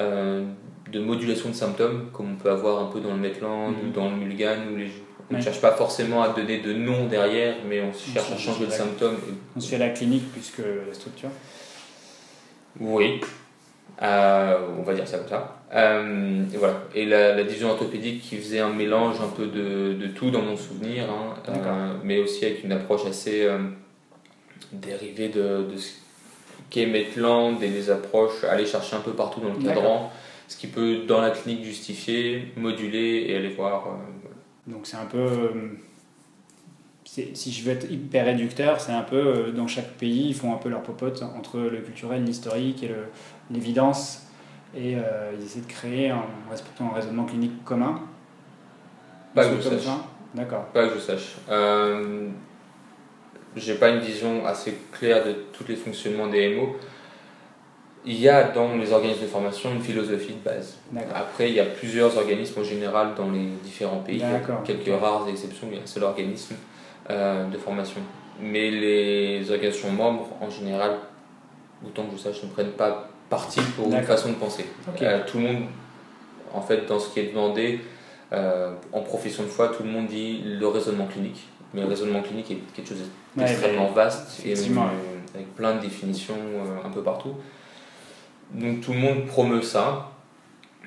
[0.00, 0.44] euh,
[0.90, 3.92] de modulation de symptômes, comme on peut avoir un peu dans le Metland ou mhm.
[3.92, 4.90] dans le Mulgan, où les,
[5.30, 8.64] on ne cherche pas forcément à donner de nom derrière, mais on cherche à changer
[8.64, 9.16] le symptôme.
[9.56, 11.30] On se fait la clinique plus que la structure
[12.80, 13.20] oui,
[14.02, 15.56] euh, on va dire ça comme ça.
[15.74, 16.82] Euh, et voilà.
[16.94, 20.56] Et la, division orthopédique qui faisait un mélange un peu de, de tout dans mon
[20.56, 23.48] souvenir, hein, euh, mais aussi avec une approche assez
[24.72, 25.94] dérivée de, de ce
[26.70, 30.12] qu'est Maitland et des approches aller chercher un peu partout dans le cadran,
[30.46, 33.86] ce qui peut dans la clinique justifier, moduler et aller voir.
[34.66, 35.50] Donc c'est un peu
[37.34, 40.52] si je veux être hyper réducteur, c'est un peu euh, dans chaque pays, ils font
[40.54, 42.90] un peu leur popote entre le culturel, l'historique et
[43.50, 44.28] l'évidence.
[44.76, 48.00] Et euh, ils essaient de créer, en respectant un raisonnement clinique commun.
[49.34, 49.94] Pas que je sache.
[50.34, 50.64] D'accord.
[50.66, 51.36] Pas que je sache.
[51.48, 52.28] Euh,
[53.56, 56.76] J'ai pas une vision assez claire de tous les fonctionnements des MO.
[58.04, 60.78] Il y a dans les organismes de formation une philosophie de base.
[61.14, 64.22] Après, il y a plusieurs organismes en général dans les différents pays.
[64.64, 66.54] Quelques rares exceptions, il y a un seul organisme.
[67.10, 68.02] Euh, de formation.
[68.38, 70.98] Mais les organisations membres, en général,
[71.82, 74.66] autant que je sache, ne prennent pas parti pour une façon de penser.
[75.00, 75.62] Euh, tout le monde,
[76.52, 77.80] en fait, dans ce qui est demandé,
[78.34, 81.48] euh, en profession de foi, tout le monde dit le raisonnement clinique.
[81.72, 82.98] Mais le raisonnement clinique est quelque chose
[83.34, 86.36] d'extrêmement vaste et avec plein de définitions
[86.84, 87.36] un peu partout.
[88.52, 90.10] Donc tout le monde promeut ça.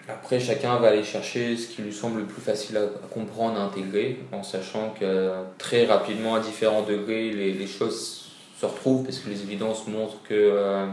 [0.09, 3.63] Après, chacun va aller chercher ce qui lui semble le plus facile à, comprendre, à
[3.63, 9.19] intégrer, en sachant que très rapidement, à différents degrés, les, les choses se retrouvent, parce
[9.19, 10.85] que les évidences montrent que euh,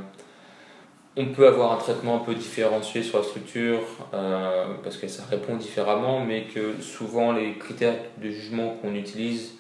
[1.16, 3.80] on peut avoir un traitement un peu différencié sur la structure,
[4.14, 9.54] euh, parce que ça répond différemment, mais que souvent les critères de jugement qu'on utilise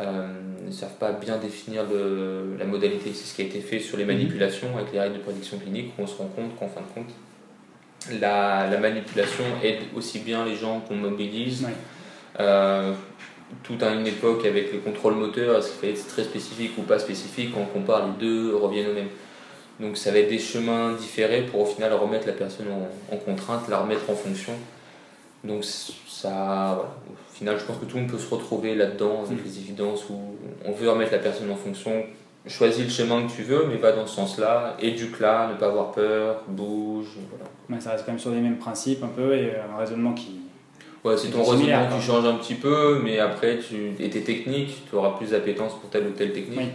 [0.00, 0.26] euh,
[0.66, 3.12] ne savent pas bien définir le, la modalité.
[3.12, 4.12] C'est ce qui a été fait sur les mhm.
[4.12, 6.94] manipulations avec les règles de prédiction clinique, où on se rend compte qu'en fin de
[6.94, 7.14] compte,
[8.20, 11.66] la, la, manipulation aide aussi bien les gens qu'on mobilise.
[12.40, 12.92] Euh,
[13.62, 16.82] tout à une époque avec le contrôle moteur, est-ce qu'il fallait être très spécifique ou
[16.82, 19.08] pas spécifique, quand on compare les deux reviennent au même.
[19.80, 22.66] Donc ça va être des chemins différés pour au final remettre la personne
[23.10, 24.52] en, contrainte, la remettre en fonction.
[25.44, 29.40] Donc ça, au final je pense que tout le monde peut se retrouver là-dedans avec
[29.40, 29.44] mm.
[29.44, 32.04] les évidences où on veut remettre la personne en fonction,
[32.46, 35.92] choisis le chemin que tu veux, mais va dans ce sens-là, éduque-la, ne pas avoir
[35.92, 37.18] peur, bouge.
[37.30, 37.80] Voilà.
[37.80, 40.40] ça reste quand même sur les mêmes principes un peu et un raisonnement qui.
[41.04, 44.84] Ouais, c'est ton raisonnement qui change un petit peu, mais après, tu, et tes techniques,
[44.88, 46.70] tu auras plus d'appétence pour telle ou telle technique.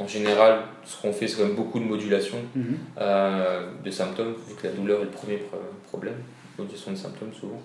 [0.00, 2.78] En général, ce qu'on fait, c'est quand même beaucoup de modulation mhm.
[3.00, 5.42] euh, de symptômes, vu que la douleur est le premier
[5.88, 6.14] problème,
[6.56, 7.60] modulation de symptômes souvent.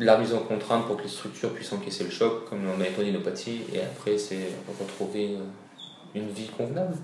[0.00, 3.60] La mise en contrainte pour que les structures puissent encaisser le choc, comme en méthodinopathie,
[3.72, 4.48] et après, c'est
[4.80, 5.44] retrouver euh,
[6.14, 6.94] une vie convenable.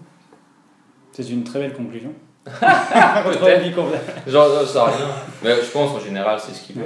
[1.13, 2.13] C'est une très belle conclusion.
[2.47, 4.05] une vie convenable.
[4.27, 5.07] Genre, ça rien.
[5.43, 6.85] Mais je pense en général, c'est ce qui veut.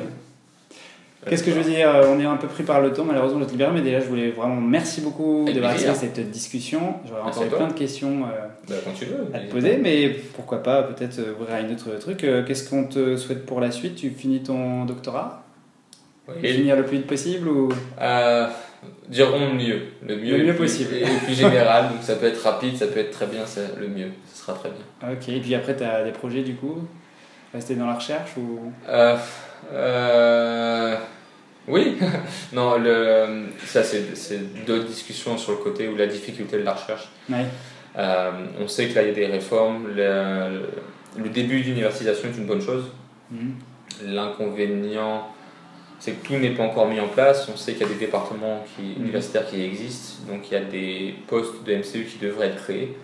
[1.28, 3.46] Qu'est-ce que je veux dire On est un peu pris par le temps, malheureusement, je
[3.46, 6.96] te libérer, mais déjà, je voulais vraiment merci beaucoup d'avoir à cette discussion.
[7.06, 10.62] J'aurais encore plein de questions euh, bah, quand tu veux, à te poser, mais pourquoi
[10.62, 12.24] pas peut-être ouvrir à une autre truc.
[12.24, 13.96] Euh, qu'est-ce qu'on te souhaite pour la suite?
[13.96, 15.44] Tu finis ton doctorat?
[16.42, 17.68] Et finir le plus vite possible ou?
[18.00, 18.46] Euh,
[19.08, 19.82] Dirons le mieux.
[20.06, 20.94] Le mieux, le mieux possible.
[20.94, 23.78] Et le plus général, donc ça peut être rapide, ça peut être très bien, c'est
[23.78, 24.08] le mieux.
[24.32, 25.10] Ce sera très bien.
[25.12, 26.86] Ok, et puis après, tu as des projets du coup?
[27.52, 28.72] Rester dans la recherche ou?
[28.88, 29.16] Euh,
[29.72, 30.96] euh,
[31.68, 31.96] Oui,
[32.52, 37.08] non, le, ça c'est d'autres discussions sur le côté ou la difficulté de la recherche.
[37.96, 38.30] Euh,
[38.60, 40.68] on sait que là il y a des réformes, le,
[41.16, 42.90] le début d'universisation est une bonne chose.
[43.30, 43.54] Mhm.
[44.06, 45.28] L'inconvénient,
[46.00, 47.48] c'est que tout n'est pas encore mis en place.
[47.52, 49.04] On sait qu'il y a des départements qui, mhm.
[49.04, 52.96] universitaires qui existent, donc il y a des postes de MCU qui devraient être créés.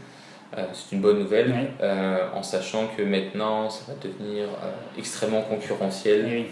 [0.59, 4.49] Euh, c'est une bonne nouvelle, euh, en sachant que maintenant ça va devenir
[4.99, 6.47] extrêmement concurrentiel.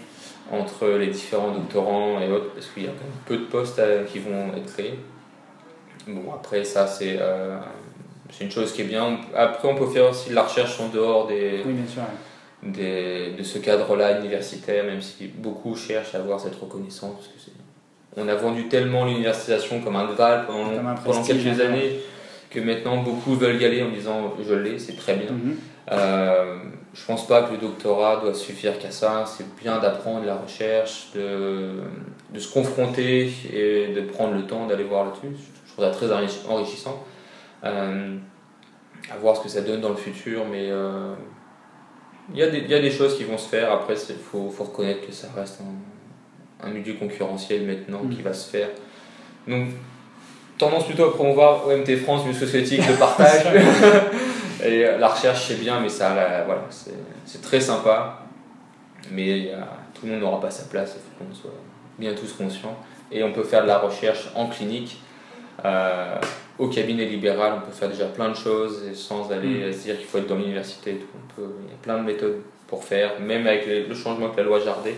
[0.51, 3.77] Entre les différents doctorants et autres, parce qu'il y a quand même peu de postes
[3.77, 4.97] euh, qui vont être créés.
[6.07, 7.59] Bon, après, ça, c'est euh,
[8.31, 9.19] c'est une chose qui est bien.
[9.35, 11.63] Après, on peut faire aussi de la recherche en dehors des,
[12.63, 17.15] des de ce cadre-là universitaire, même si beaucoup cherchent à avoir cette reconnaissance.
[17.15, 17.51] Parce que
[18.17, 21.99] on a vendu tellement l'universisation comme un Graal pendant, pendant quelques années
[22.49, 25.31] que maintenant beaucoup veulent y aller en disant je l'ai, c'est très bien.
[25.31, 25.57] Mhm.
[25.91, 26.57] Euh,
[26.93, 29.25] je pense pas que le doctorat doit suffire qu'à ça.
[29.25, 31.75] C'est bien d'apprendre la recherche, de,
[32.33, 35.35] de, se confronter et de prendre le temps d'aller voir là-dessus.
[35.67, 37.03] Je trouve ça très enrichissant.
[37.63, 38.17] Euh,
[39.11, 41.13] à voir ce que ça donne dans le futur, mais euh,
[42.33, 43.71] il y, y, a des choses qui vont se faire.
[43.71, 48.23] Après, il faut, faut, reconnaître que ça reste un, un milieu concurrentiel maintenant qui mm.
[48.23, 48.69] va se faire.
[49.47, 49.69] Donc,
[50.57, 53.45] tendance plutôt à promouvoir OMT France une société de partage.
[54.65, 56.13] Et la recherche, c'est bien, mais ça,
[56.45, 56.63] voilà,
[57.25, 58.23] c'est très sympa.
[59.11, 61.57] Mais y a, tout le monde n'aura pas sa place, il faut qu'on soit
[61.97, 62.77] bien tous conscients.
[63.11, 65.01] Et on peut faire de la recherche en clinique.
[65.65, 66.19] Euh,
[66.59, 69.73] au cabinet libéral, on peut faire déjà plein de choses sans aller mm.
[69.73, 70.99] se dire qu'il faut être dans l'université.
[71.37, 74.59] Il y a plein de méthodes pour faire, même avec le changement avec la loi
[74.59, 74.95] Jardé.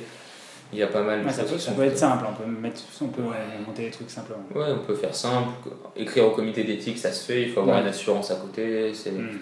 [0.74, 1.62] Il y a pas mal de ça choses.
[1.62, 3.22] Ça peut être simple, on peut, mettre, on peut
[3.68, 4.43] monter des trucs simplement.
[4.55, 5.49] Ouais, on peut faire simple.
[5.97, 7.43] Écrire au comité d'éthique, ça se fait.
[7.43, 8.93] Il faut avoir une assurance à côté.
[8.93, 9.12] C'est.
[9.12, 9.39] Mm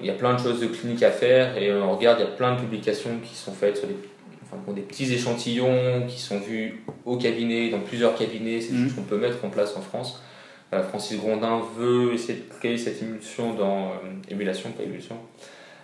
[0.00, 2.28] il y a plein de choses de clinique à faire et on regarde, il y
[2.28, 3.96] a plein de publications qui sont faites sur des,
[4.44, 8.88] enfin, des petits échantillons qui sont vus au cabinet, dans plusieurs cabinets, c'est mmh.
[8.90, 10.22] ce qu'on peut mettre en place en France.
[10.72, 13.94] Euh, Francis Grondin veut essayer de créer cette émulsion dans euh,
[14.28, 15.16] émulation, pas émulsion,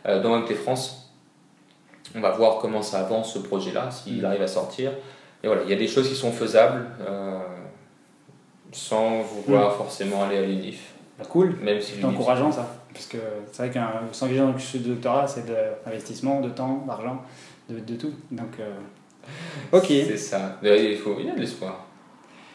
[0.07, 1.12] euh, dans MT France.
[2.14, 4.24] On va voir comment ça avance ce projet-là, s'il mmh.
[4.24, 4.93] arrive à sortir.
[5.43, 6.86] Et voilà, il y a des choses qui sont faisables
[8.72, 9.76] sans vouloir mmh.
[9.76, 10.95] forcément aller à l'UNIF.
[11.18, 12.78] Bah, cool, c'est encourageant ça.
[12.93, 13.18] Parce que
[13.53, 17.22] c'est vrai qu'un s'engager dans le doctorat, c'est de l'investissement, de temps, d'argent,
[17.68, 18.12] de, de, tout.
[18.30, 18.72] Donc, euh,
[19.72, 19.86] ok.
[19.86, 20.59] C'est ça.
[20.62, 21.88] Il, faut, il y a de l'espoir.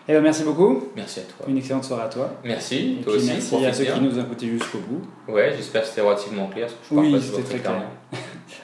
[0.08, 0.90] Eh ben, merci beaucoup.
[0.96, 1.46] Merci à toi.
[1.48, 2.30] Une excellente soirée à toi.
[2.44, 3.28] Merci, toi aussi.
[3.28, 5.32] Merci à ceux qui nous ont écoutés jusqu'au bout.
[5.32, 6.70] Ouais, j'espère que c'était relativement clair.
[6.92, 7.84] oui, c'était très clair.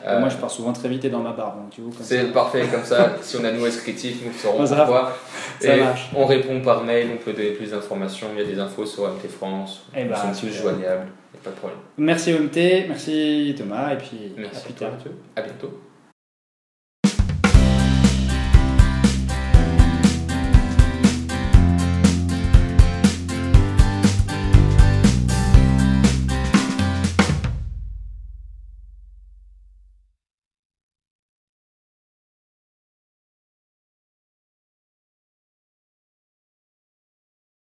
[0.05, 1.57] Euh, moi, je pars souvent très vite et dans ma barre.
[2.01, 5.17] C'est parfait, comme ça, si on a nous critique, nous saurons pourquoi.
[5.59, 6.09] Ça marche.
[6.15, 8.27] On répond par mail, on peut donner plus d'informations.
[8.33, 9.81] Il y a des infos sur MT France.
[9.95, 11.07] Eh ben, sont plus joignables.
[11.43, 11.79] Pas de problème.
[11.97, 14.91] Merci OMT, merci Thomas, et puis merci à plus tard.
[15.35, 15.71] À bientôt.